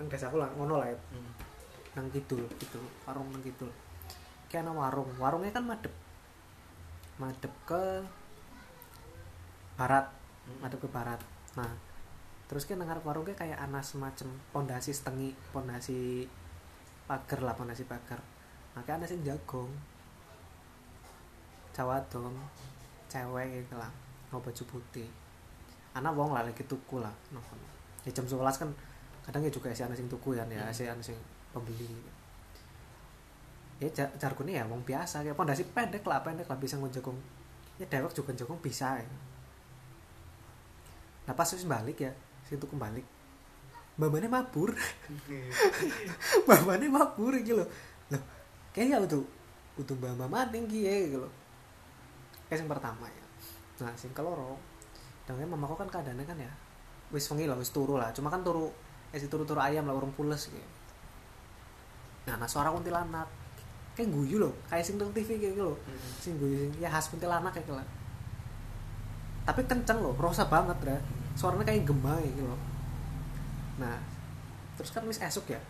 nang 0.00 0.08
desa 0.10 0.32
aku 0.32 0.40
lah 0.40 0.50
ngono 0.56 0.82
lah 0.82 0.88
ya. 0.90 0.98
Hmm. 1.14 1.30
nang 1.94 2.08
kidul 2.10 2.42
gitu. 2.58 2.80
Warung 3.06 3.28
nang 3.30 3.44
kidul. 3.44 3.70
Kayak 4.50 4.72
warung. 4.72 5.12
Warungnya 5.20 5.52
kan 5.52 5.62
madep 5.68 6.05
madep 7.16 7.52
ke 7.68 7.82
barat. 9.76 10.06
Hmm. 10.46 10.58
madep 10.62 10.78
ke 10.84 10.88
barat. 10.88 11.20
Nah 11.58 11.70
terus 12.46 12.62
kan 12.62 12.78
ngarep 12.78 13.02
warungnya 13.02 13.34
kayak 13.34 13.58
ana 13.58 13.82
semacam 13.82 14.30
pondasi 14.54 14.94
setengi 14.94 15.34
pondasi 15.50 16.30
pagar 17.10 17.42
lah 17.42 17.54
pondasi 17.58 17.82
pagar. 17.84 18.22
Nah 18.74 18.82
kayak 18.86 19.02
ana 19.02 19.06
sing 19.06 19.22
jagong 19.26 19.70
Jawa 21.76 22.00
dong 22.08 22.32
cewek 23.12 23.60
gitu 23.68 23.76
lah 23.76 23.92
mau 24.32 24.40
baju 24.40 24.62
putih. 24.64 25.08
Anak 25.92 26.12
wong 26.16 26.32
lah 26.32 26.44
lagi 26.44 26.64
tuku 26.64 27.00
lah 27.00 27.12
no, 27.32 27.40
ya 28.06 28.10
jam 28.14 28.24
11 28.24 28.38
kan 28.62 28.70
kadang 29.26 29.42
ya 29.42 29.50
juga 29.50 29.74
si 29.74 29.82
anak 29.82 29.98
sing 29.98 30.06
tuku 30.06 30.38
kan 30.38 30.46
ya 30.46 30.62
Hmm. 30.62 30.70
si 30.70 30.86
anak 30.86 31.02
sing 31.02 31.18
pembeli 31.50 31.90
ya 33.76 33.88
jar 33.92 34.08
jargonnya 34.16 34.62
ya 34.62 34.64
wong 34.68 34.82
biasa. 34.84 35.24
Kayak 35.24 35.36
pondasi 35.36 35.62
pendek 35.70 36.04
lah 36.06 36.20
pendek 36.22 36.48
lah 36.48 36.58
bisa 36.58 36.76
ngejagong 36.80 37.18
ya 37.76 37.86
dewek 37.88 38.12
juga 38.16 38.32
jagong 38.32 38.60
bisa 38.64 38.96
ya. 38.96 39.04
nah 41.26 41.34
pas 41.34 41.44
wis 41.44 41.66
balik 41.66 41.98
ya 42.00 42.12
sing 42.46 42.56
tuku 42.56 42.78
balik. 42.78 43.04
Babane 43.96 44.28
mabur. 44.28 44.76
Babane 46.48 46.86
mabur 46.88 47.32
gitu 47.40 47.58
loh 47.58 47.68
loh 48.06 48.22
kayaknya 48.70 49.02
udah 49.02 49.18
udah 49.82 49.94
mbak 50.14 50.30
maning 50.30 50.64
ki 50.70 50.86
ya 50.86 50.94
gitu 51.10 51.18
loh 51.26 51.32
kayak 52.48 52.64
yang 52.64 52.70
pertama 52.70 53.06
ya. 53.10 53.24
Nah 53.82 53.92
sing 53.98 54.14
keloro 54.14 54.56
dan 55.26 55.42
mamaku 55.42 55.74
kan 55.74 55.90
keadaannya 55.90 56.24
kan 56.24 56.38
ya 56.38 56.52
wis 57.10 57.26
wengi 57.28 57.50
lah 57.50 57.58
wis 57.58 57.74
turu 57.74 57.98
lah. 57.98 58.14
Cuma 58.14 58.30
kan 58.30 58.46
turu 58.46 58.70
eh 59.14 59.18
si 59.18 59.32
turu-turu 59.32 59.56
ayam 59.62 59.86
lah 59.86 59.94
urung 59.94 60.12
pules 60.12 60.50
gitu 60.50 60.68
nah 62.26 62.34
nah 62.34 62.48
suara 62.50 62.74
kuntilanak 62.74 63.24
kayak 63.96 64.12
guyu 64.12 64.36
loh 64.36 64.52
kayak 64.68 64.84
sing 64.84 65.00
TV 65.00 65.40
kayak 65.40 65.56
gitu 65.56 65.64
loh. 65.64 65.76
Hmm. 65.88 66.12
sing 66.20 66.32
guyu 66.36 66.68
sing 66.68 66.70
ya 66.76 66.92
khas 66.92 67.08
kuntilanak 67.08 67.50
kayak 67.56 67.64
gitu 67.64 67.74
lah. 67.74 67.86
Tapi 69.48 69.64
kenceng 69.64 70.04
loh 70.04 70.12
rosa 70.20 70.44
banget 70.46 70.76
ya 70.84 70.98
suaranya 71.32 71.64
kayak 71.64 71.88
gema 71.88 72.20
gitu 72.20 72.44
loh. 72.44 72.60
Nah 73.80 73.96
terus 74.76 74.92
kan 74.92 75.00
wis 75.08 75.16
esok 75.16 75.56
ya? 75.56 75.60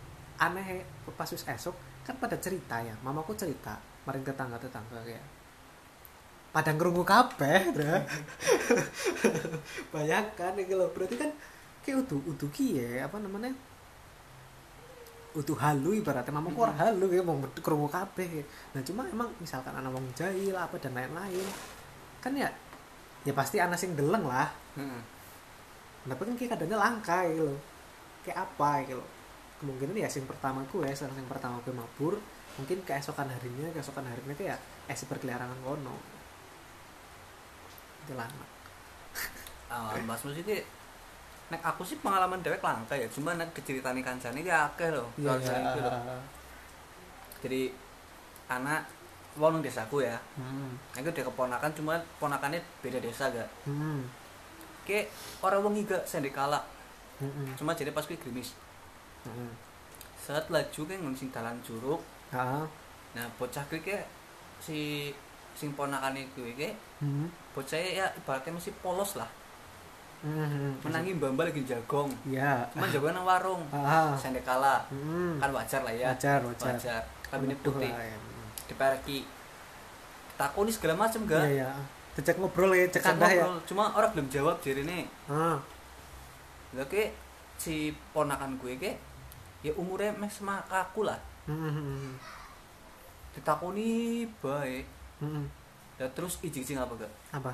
Aneh 0.43 0.83
pas 1.15 1.31
wis 1.31 1.47
esok 1.47 1.79
kan 2.03 2.19
pada 2.19 2.35
cerita 2.43 2.83
ya 2.83 2.93
mamaku 3.07 3.39
cerita 3.39 3.79
maring 4.05 4.27
tetangga 4.27 4.59
tetangga 4.59 4.99
kayak 5.07 5.23
pada 6.51 6.71
ngerungu 6.73 7.03
kabeh 7.07 7.63
bro 7.71 7.95
bayangkan 9.95 10.53
gitu 10.59 10.75
loh. 10.75 10.91
Berarti 10.91 11.15
kan 11.15 11.31
kayak 11.87 12.03
udah 12.03 12.19
udah 12.35 12.51
ya 12.59 13.07
apa 13.07 13.23
namanya 13.23 13.55
utuh 15.37 15.57
halu 15.61 16.01
ibaratnya. 16.01 16.33
Mamaku 16.33 16.65
orang 16.65 16.79
halu 16.81 17.13
ya 17.13 17.21
mau 17.21 17.37
krungu 17.61 17.87
kabeh. 17.93 18.43
Nah 18.73 18.81
cuma 18.81 19.05
emang 19.07 19.29
misalkan 19.39 19.77
anak 19.77 19.93
wong 19.93 20.09
jahil 20.17 20.57
apa 20.57 20.75
dan 20.81 20.97
lain-lain 20.97 21.47
kan 22.25 22.33
ya 22.35 22.51
ya 23.23 23.33
pasti 23.37 23.61
anak 23.61 23.79
sing 23.79 23.93
deleng 23.95 24.25
lah. 24.25 24.49
Heeh. 24.75 25.03
tapi 26.07 26.23
kan 26.23 26.35
kayak 26.39 26.51
kadangnya 26.55 26.79
langka 26.79 27.27
gitu 27.27 27.51
kayak 28.23 28.39
apa 28.47 28.71
gitu 28.87 29.03
kemungkinan 29.59 29.99
ya 29.99 30.07
sing 30.07 30.23
pertama 30.23 30.63
gue 30.63 30.87
ya 30.87 30.95
sing 30.95 31.11
pertama 31.27 31.59
gue 31.67 31.75
mabur 31.75 32.15
mungkin 32.55 32.79
keesokan 32.87 33.27
harinya 33.27 33.67
keesokan 33.75 34.07
harinya 34.07 34.35
kayak 34.39 34.59
eh 34.87 34.95
berkeliaran 34.95 35.51
kono. 35.67 35.99
Itu 38.07 38.15
lah 38.15 38.31
Ah, 39.67 39.99
Mas 40.07 40.23
Mus 40.23 40.39
iki 40.39 40.63
nek 41.47 41.63
aku 41.63 41.87
sih 41.87 41.99
pengalaman 42.03 42.43
dewek 42.43 42.59
langka 42.59 42.99
ya, 42.99 43.07
cuma 43.07 43.39
nek 43.39 43.55
diceritani 43.55 44.03
kancane 44.03 44.43
iki 44.43 44.51
akeh 44.51 44.91
lho. 44.91 45.07
iya 45.15 45.31
soal 45.39 45.41
soal 45.43 45.63
iku 45.63 45.79
lho. 45.79 45.93
Jadi 47.47 47.61
anak 48.51 48.83
wong 49.37 49.59
nang 49.59 49.63
desaku 49.63 50.03
ya. 50.03 50.17
hmm. 50.41 50.97
Aku 50.97 51.13
dia 51.13 51.23
keponakan 51.23 51.71
cuma 51.77 51.95
ponakannya 52.19 52.59
beda 52.83 52.99
desa 52.99 53.29
gak. 53.31 53.47
Hmm. 53.69 54.03
Kayak 54.89 55.13
orang 55.45 55.63
wengi 55.71 55.87
gak 55.87 56.03
sendek 56.09 56.33
kalah. 56.33 56.65
Hmm. 57.21 57.53
Cuma 57.55 57.77
jadi 57.77 57.93
pas 57.93 58.03
kuwi 58.03 58.17
grimis. 58.19 58.57
Hmm. 59.29 59.53
Saat 60.17 60.49
laju 60.51 60.81
kayak 60.83 60.99
ngun 61.05 61.15
sing 61.15 61.29
dalan 61.31 61.61
curug. 61.63 62.01
Ah. 62.33 62.65
Nah, 63.15 63.27
bocah 63.37 63.63
kuwi 63.69 63.85
kayak 63.85 64.09
si 64.59 65.13
sing 65.55 65.71
ponakane 65.77 66.27
kuwi 66.35 66.57
kayak 66.57 66.75
Hmm. 66.97 67.29
bocah 67.53 67.77
ya 67.77 68.09
ibaratnya 68.17 68.57
masih 68.57 68.73
polos 68.81 69.21
lah. 69.21 69.29
Hmm. 70.19 70.73
Menangi 70.81 71.13
mbamba 71.13 71.45
lagi 71.45 71.61
jagong. 71.63 72.09
ya 72.27 72.65
Cuma 72.71 72.87
jagoan 72.87 73.13
nang 73.13 73.25
warung. 73.25 73.63
ah 73.71 74.13
Sendek 74.13 74.43
kalah. 74.43 74.81
hmm. 74.89 75.39
Kan 75.39 75.51
wajar 75.51 75.81
lah 75.83 75.93
ya. 75.93 76.09
wajar 76.09 76.41
wajar 76.43 76.73
wajar 76.73 77.03
kabine 77.27 77.53
Menuduh 77.53 77.75
putih 77.75 77.91
ya. 77.91 78.15
Hmm. 78.15 78.49
diperki 78.65 79.19
takoni 80.35 80.69
segala 80.69 80.95
macam 80.97 81.25
gak 81.25 81.43
iya 81.45 81.71
cek 82.15 82.37
ngobrol 82.37 82.71
ya 82.71 82.87
cek 82.87 83.03
anda 83.05 83.27
ya 83.27 83.43
ngobrol. 83.43 83.61
cuma 83.65 83.85
orang 83.91 84.11
belum 84.13 84.29
jawab 84.29 84.57
jadi 84.59 84.83
nih 84.83 85.05
ah 85.27 85.59
gak 86.73 86.87
ke 86.87 87.03
si 87.57 87.75
ponakan 88.13 88.55
gue 88.57 88.77
ke 88.77 88.93
ya 89.61 89.73
umurnya 89.75 90.13
sama 90.29 90.61
aku 90.67 91.03
lah 91.03 91.19
Hmm. 91.47 91.63
Hmm. 91.67 92.11
ditakoni 93.33 94.25
baik 94.39 94.87
Hmm. 95.17 95.49
dan 95.95 96.09
terus 96.13 96.37
ijing 96.41 96.77
apa 96.77 96.93
gak 96.97 97.13
apa 97.33 97.53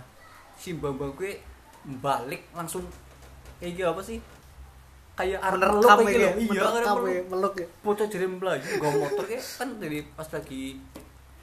si 0.55 0.75
mbak 0.75 0.97
gue 1.15 1.39
balik 1.85 2.43
langsung. 2.53 2.85
Kayak 3.59 3.73
gitu 3.75 3.87
apa 3.89 4.03
sih? 4.03 4.19
Kayak 5.13 5.41
meluk 5.55 5.85
ya 5.85 5.95
gitu. 5.99 6.09
kayak 6.09 6.35
iya 6.41 6.63
kayak 6.73 6.85
ya? 6.89 7.23
meluk. 7.29 7.55
ya? 7.61 7.67
Bocah 7.85 8.07
jadi 8.09 8.27
melayu 8.27 8.65
gak 8.81 8.93
motor 8.97 9.25
kayak 9.29 9.45
kan 9.45 9.69
dari 9.77 9.99
pas 10.17 10.29
lagi 10.33 10.65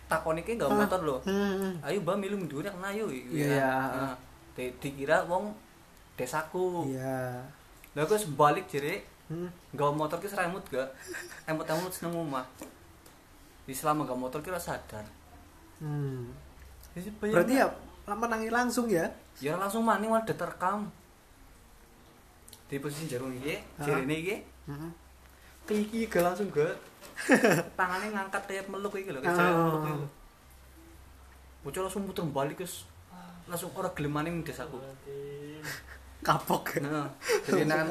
takoni 0.09 0.41
kayak 0.41 0.57
gak 0.65 0.71
motor 0.73 0.99
loh. 1.05 1.19
Hmm. 1.21 1.77
ayo 1.85 2.01
mbak 2.01 2.17
milu 2.17 2.35
mundur 2.35 2.65
yang 2.65 2.81
ayo 2.81 3.05
Iya. 3.13 3.69
nah, 3.69 4.15
di, 4.57 4.73
dikira 4.81 5.21
wong 5.29 5.53
desaku. 6.17 6.89
Iya. 6.89 7.45
Lah 7.93 8.03
gue 8.03 8.19
sebalik 8.19 8.65
jadi 8.65 8.99
Hmm. 9.29 9.45
gak 9.77 9.93
motor 9.93 10.17
ki 10.17 10.25
seremut 10.25 10.65
gak? 10.73 10.89
Emot 11.45 11.61
emot 11.69 11.93
seneng 11.93 12.17
omah. 12.17 12.49
Di 13.69 13.73
selama 13.77 14.01
gak 14.01 14.17
motor 14.17 14.41
kira 14.41 14.57
sadar. 14.57 15.05
Hmm. 15.77 16.33
Jadi 16.97 17.13
berarti 17.21 17.53
ya 17.53 17.69
menangi 18.15 18.49
langsung 18.49 18.87
ya? 18.87 19.05
Ya 19.37 19.53
langsung 19.59 19.83
maning 19.83 20.09
malah 20.09 20.25
terekam. 20.25 20.87
Di 22.69 22.77
posisi 22.77 23.05
jarum 23.05 23.33
Ah. 23.33 23.85
jari 23.85 24.05
ini 24.05 24.15
iki. 24.23 24.35
Hmm. 24.69 24.93
kayak 25.65 25.85
iki 25.85 25.99
gak 26.09 26.23
langsung 26.25 26.49
gak. 26.49 26.73
Tangannya 27.77 28.09
ngangkat 28.09 28.43
kayak 28.49 28.65
meluk 28.69 28.97
iki 28.97 29.13
lho 29.13 29.21
kayak 29.21 29.37
Ah. 29.37 29.53
meluk 29.53 29.81
iki 29.81 29.91
lho. 29.93 30.07
Bocah 31.61 31.81
langsung 31.85 32.03
muter 32.07 32.25
balik 32.25 32.57
guys 32.57 32.85
langsung 33.49 33.73
orang 33.73 33.89
gelem 33.97 34.13
maning 34.13 34.35
desaku 34.45 34.77
kapok. 36.21 36.77
Ya 36.77 36.85
nah 36.85 37.09
jadi 37.45 37.65
nang 37.65 37.89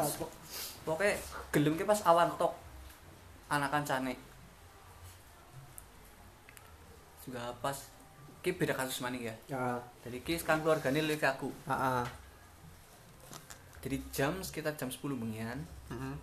pokoknya 0.87 1.19
gelem 1.51 1.75
ki 1.75 1.83
pas 1.83 1.99
awan 2.07 2.31
tok 2.39 2.55
anak 3.51 3.69
kancane. 3.69 4.15
Juga 7.27 7.51
pas 7.59 7.75
ki 8.49 8.57
beda 8.57 8.73
kasus 8.73 9.05
maning 9.05 9.29
ya 9.29 9.35
ya 9.47 9.77
jadi 10.01 10.25
ki 10.25 10.41
kan 10.41 10.65
keluarganya 10.65 11.05
lirik 11.05 11.21
aku 11.21 11.53
ah. 11.69 12.01
jadi 13.79 14.01
jam 14.09 14.33
sekitar 14.41 14.73
jam 14.73 14.89
10 14.89 15.05
bengian 15.15 15.61
Hmm. 15.89 16.17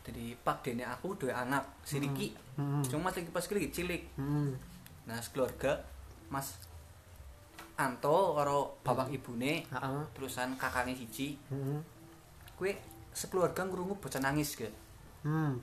jadi 0.00 0.36
pak 0.40 0.60
dene 0.60 0.84
aku 0.84 1.12
dua 1.16 1.44
anak 1.44 1.64
si 1.80 2.00
Riki 2.00 2.32
Hmm. 2.56 2.80
cuma 2.80 3.08
lagi 3.08 3.28
pas 3.28 3.44
lagi 3.44 3.68
cilik 3.68 4.02
Hmm. 4.16 4.56
nah 5.04 5.20
sekeluarga 5.20 5.76
mas 6.28 6.56
Anto 7.76 8.36
karo 8.36 8.76
bapak 8.80 9.08
ibune 9.08 9.64
Ah 9.68 10.00
ah. 10.00 10.04
terusan 10.12 10.56
kakaknya 10.56 10.92
siji 10.92 11.36
Hmm. 11.48 11.80
kue 12.56 12.72
sekeluarga 13.12 13.64
ngerungu 13.64 13.96
bocah 13.96 14.20
nangis 14.20 14.56
ke 14.56 14.68
Hmm. 15.20 15.56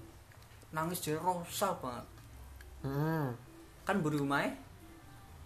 nangis 0.70 1.02
jadi 1.02 1.18
rosa 1.18 1.74
banget 1.78 2.06
Hmm. 2.82 3.30
kan 3.86 4.02
buru 4.02 4.22
rumah 4.22 4.46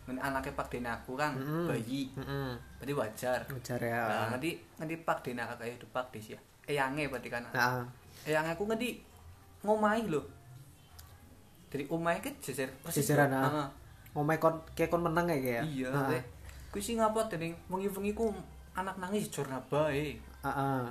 anaknya 0.07 0.51
pak 0.53 0.67
dene 0.67 0.89
aku 0.89 1.13
kan 1.13 1.31
Mm-mm. 1.37 1.69
bayi 1.69 2.09
Hmm. 2.17 2.57
berarti 2.77 2.93
wajar 2.93 3.39
Wajar 3.47 3.79
ya. 3.79 4.01
nah 4.03 4.27
nanti 4.33 4.57
nanti 4.75 4.95
pak 4.99 5.21
dene 5.21 5.41
kakak 5.41 5.67
itu 5.71 5.85
pak 5.89 6.09
des 6.09 6.25
ya 6.33 6.39
eyange 6.65 7.07
berarti 7.07 7.29
kan 7.29 7.43
Ah. 7.53 7.85
eyang 8.25 8.49
aku 8.49 8.65
ngendi 8.65 8.99
ngomahi 9.61 10.09
lho 10.09 10.21
dari 11.71 11.87
omahe 11.87 12.19
ke 12.19 12.29
jejer 12.43 12.67
persis 12.83 13.07
Jejeran, 13.07 13.31
ah. 13.31 13.69
Ngomai 14.11 14.35
kon 14.35 14.59
kayak 14.75 14.91
kon 14.91 14.99
menang 14.99 15.23
ya 15.23 15.39
kayak. 15.39 15.63
iya 15.63 15.87
Ah. 15.87 16.03
teh 16.11 16.19
kuwi 16.67 16.83
sing 16.83 16.99
ngapa 16.99 17.31
dening 17.31 17.55
wengi-wengi 17.71 18.11
ku 18.11 18.27
anak 18.73 18.99
nangis 18.99 19.31
jorna 19.31 19.55
bae 19.71 20.19
Ah 20.43 20.51
ah. 20.51 20.83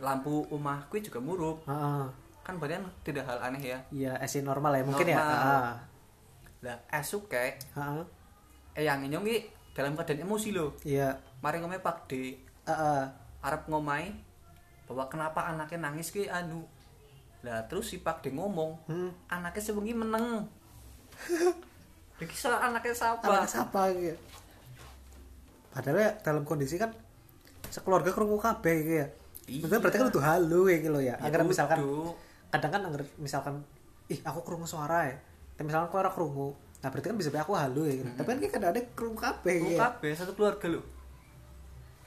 lampu 0.00 0.40
omah 0.48 0.80
kuwi 0.88 1.04
juga 1.04 1.20
murup 1.20 1.60
Ah 1.68 2.00
ah. 2.00 2.06
kan 2.40 2.56
kan 2.56 2.80
tidak 3.04 3.28
hal 3.28 3.36
aneh 3.38 3.60
ya 3.60 3.78
Iya, 3.92 4.12
esi 4.18 4.40
normal 4.40 4.72
ya 4.74 4.82
mungkin 4.82 5.06
ya. 5.06 5.20
Normal. 5.20 5.36
Ah. 5.36 5.74
Lah 6.62 6.78
kayak 7.28 7.58
Ah. 7.74 8.00
ah. 8.00 8.06
eyang 8.72 9.04
nyong 9.04 9.26
ki 9.26 9.38
dalam 9.74 9.98
keadaan 9.98 10.24
emosi 10.24 10.54
lho 10.54 10.72
Iya. 10.86 11.18
mari 11.42 11.58
ngomong 11.58 11.82
pak 11.82 12.06
de 12.06 12.38
ah. 12.64 13.10
arep 13.42 13.66
ngomai 13.66 14.14
bahwa 14.86 15.04
kenapa 15.10 15.50
anaknya 15.50 15.90
nangis 15.90 16.08
ki 16.08 16.30
anu 16.30 16.62
lah 17.42 17.66
terus 17.66 17.90
si 17.90 17.98
pak 17.98 18.22
de 18.22 18.30
ngomong 18.30 18.78
Hmm. 18.86 19.10
anaknya 19.26 19.60
sebengi 19.60 19.92
meneng 19.92 20.46
Iki 22.22 22.36
soal 22.38 22.70
anaknya 22.70 22.94
siapa? 22.94 23.26
Anak 23.26 23.50
siapa 23.50 23.90
gitu. 23.98 24.14
Padahal 25.74 25.98
ya 25.98 26.10
dalam 26.22 26.46
kondisi 26.46 26.78
kan 26.78 26.94
sekeluarga 27.66 28.14
kerungu 28.14 28.38
kabeh 28.38 28.74
gitu 28.78 28.94
ya. 29.02 29.06
Iya. 29.50 29.66
Berarti 29.66 29.98
kan 29.98 30.06
udah 30.06 30.24
halu 30.30 30.70
kayak 30.70 30.80
gitu 30.86 31.00
ya. 31.02 31.18
Ya, 31.18 31.26
Agar 31.26 31.42
misalkan 31.42 31.82
kudu. 31.82 32.14
kadang 32.52 32.70
kan 32.70 32.82
agar 32.86 33.02
misalkan 33.18 33.54
ih 34.06 34.22
aku 34.22 34.44
kerungu 34.46 34.70
suara 34.70 35.10
ya. 35.10 35.16
Tapi 35.62 35.70
misalkan 35.70 35.86
aku 35.86 35.96
orang 35.96 36.10
kerungu. 36.10 36.48
Nah 36.82 36.88
berarti 36.90 37.06
kan 37.06 37.14
bisa 37.14 37.30
aku 37.30 37.54
halu 37.54 37.86
ya 37.86 37.94
gitu. 37.94 38.10
Tapi 38.18 38.26
kan 38.26 38.38
kayak 38.42 38.58
ada 38.66 38.80
kerungu 38.98 39.22
Lu 39.22 39.30
gitu. 39.46 39.66
ya. 39.70 39.78
kabeh 39.78 40.10
satu 40.10 40.34
keluarga 40.34 40.66
lho. 40.66 40.82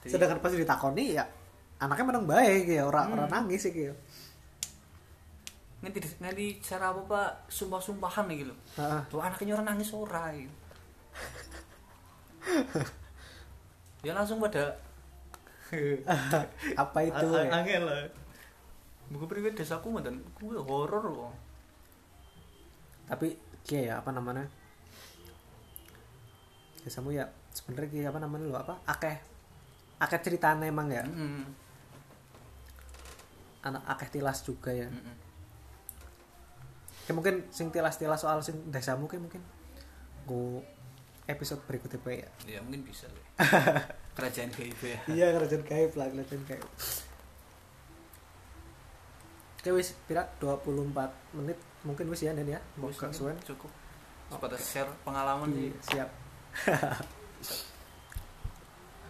Jadi, 0.03 0.11
Sedangkan 0.11 0.43
pas 0.43 0.51
ditakoni 0.51 1.15
ya 1.15 1.23
anaknya 1.79 2.03
menang 2.03 2.27
baik 2.27 2.67
ya. 2.67 2.83
Orang 2.83 3.07
Hmm. 3.07 3.15
orang 3.15 3.29
nangis 3.31 3.63
gitu. 3.63 3.95
ngerti 5.79 6.19
ngerti 6.19 6.45
cara 6.59 6.91
apa 6.91 7.01
pak 7.05 7.29
sumpah-sumpahan 7.47 8.27
nih 8.27 8.43
gitu. 8.43 8.53
Tuh 9.07 9.23
anaknya 9.23 9.55
orang 9.55 9.71
nangis 9.71 9.95
ora. 9.95 10.27
gitu. 10.35 10.51
ya 14.03 14.11
langsung 14.11 14.37
pada 14.37 14.75
Apa 16.83 16.99
itu 17.01 17.25
ya? 17.31 17.47
angel 17.49 17.83
lah. 17.87 18.03
Buku 19.07 19.25
pribadi 19.25 19.55
desaku 19.55 19.89
mantan 19.89 20.19
kuwi 20.35 20.59
horor 20.59 21.07
kok. 21.07 21.33
tapi 23.05 23.37
kayak 23.65 23.83
ya 23.83 23.93
apa 23.97 24.09
namanya 24.09 24.45
biasamu 26.79 27.09
ya 27.11 27.25
sebenarnya 27.49 27.89
kayak 27.89 28.09
apa 28.09 28.19
namanya 28.19 28.45
lo 28.45 28.57
apa 28.57 28.75
akeh 28.85 29.17
akeh 29.97 30.19
ceritanya 30.21 30.65
emang 30.65 30.87
ya 30.87 31.01
Heeh. 31.01 31.43
anak 33.63 33.83
akeh 33.87 34.09
tilas 34.11 34.41
juga 34.41 34.69
ya 34.69 34.85
Heeh. 34.85 35.15
kayak 37.03 37.15
mungkin 37.15 37.35
sing 37.49 37.69
tilas-tilas 37.69 38.17
soal 38.17 38.37
sing 38.39 38.53
desamu 38.69 39.05
kayak 39.05 39.23
mungkin 39.23 39.41
go 40.25 40.61
episode 41.25 41.57
berikutnya 41.65 41.97
Pak, 41.97 42.13
ya 42.13 42.29
Ya 42.45 42.59
mungkin 42.61 42.85
bisa. 42.85 43.09
loh. 43.09 43.25
Kerajaan 44.17 44.53
gaib 44.53 44.77
ya. 44.77 44.97
iya 45.09 45.33
kerajaan 45.33 45.65
gaib 45.65 45.91
lah 45.93 46.05
kerajaan 46.07 46.43
gaib 46.45 46.61
Oke 49.57 49.69
wis 49.73 49.97
pira 50.05 50.29
24 50.37 50.93
menit 51.33 51.57
mungkin 51.85 52.09
wis 52.09 52.25
ya 52.25 52.33
Nen 52.33 52.49
ya 52.49 52.59
mau 52.75 52.89
suwen 52.89 53.37
Cukup. 53.45 53.69
Sebatas 54.27 54.61
share 54.65 54.89
pengalaman 55.05 55.53
Iya, 55.53 55.69
sih. 55.69 55.71
siap 55.93 56.09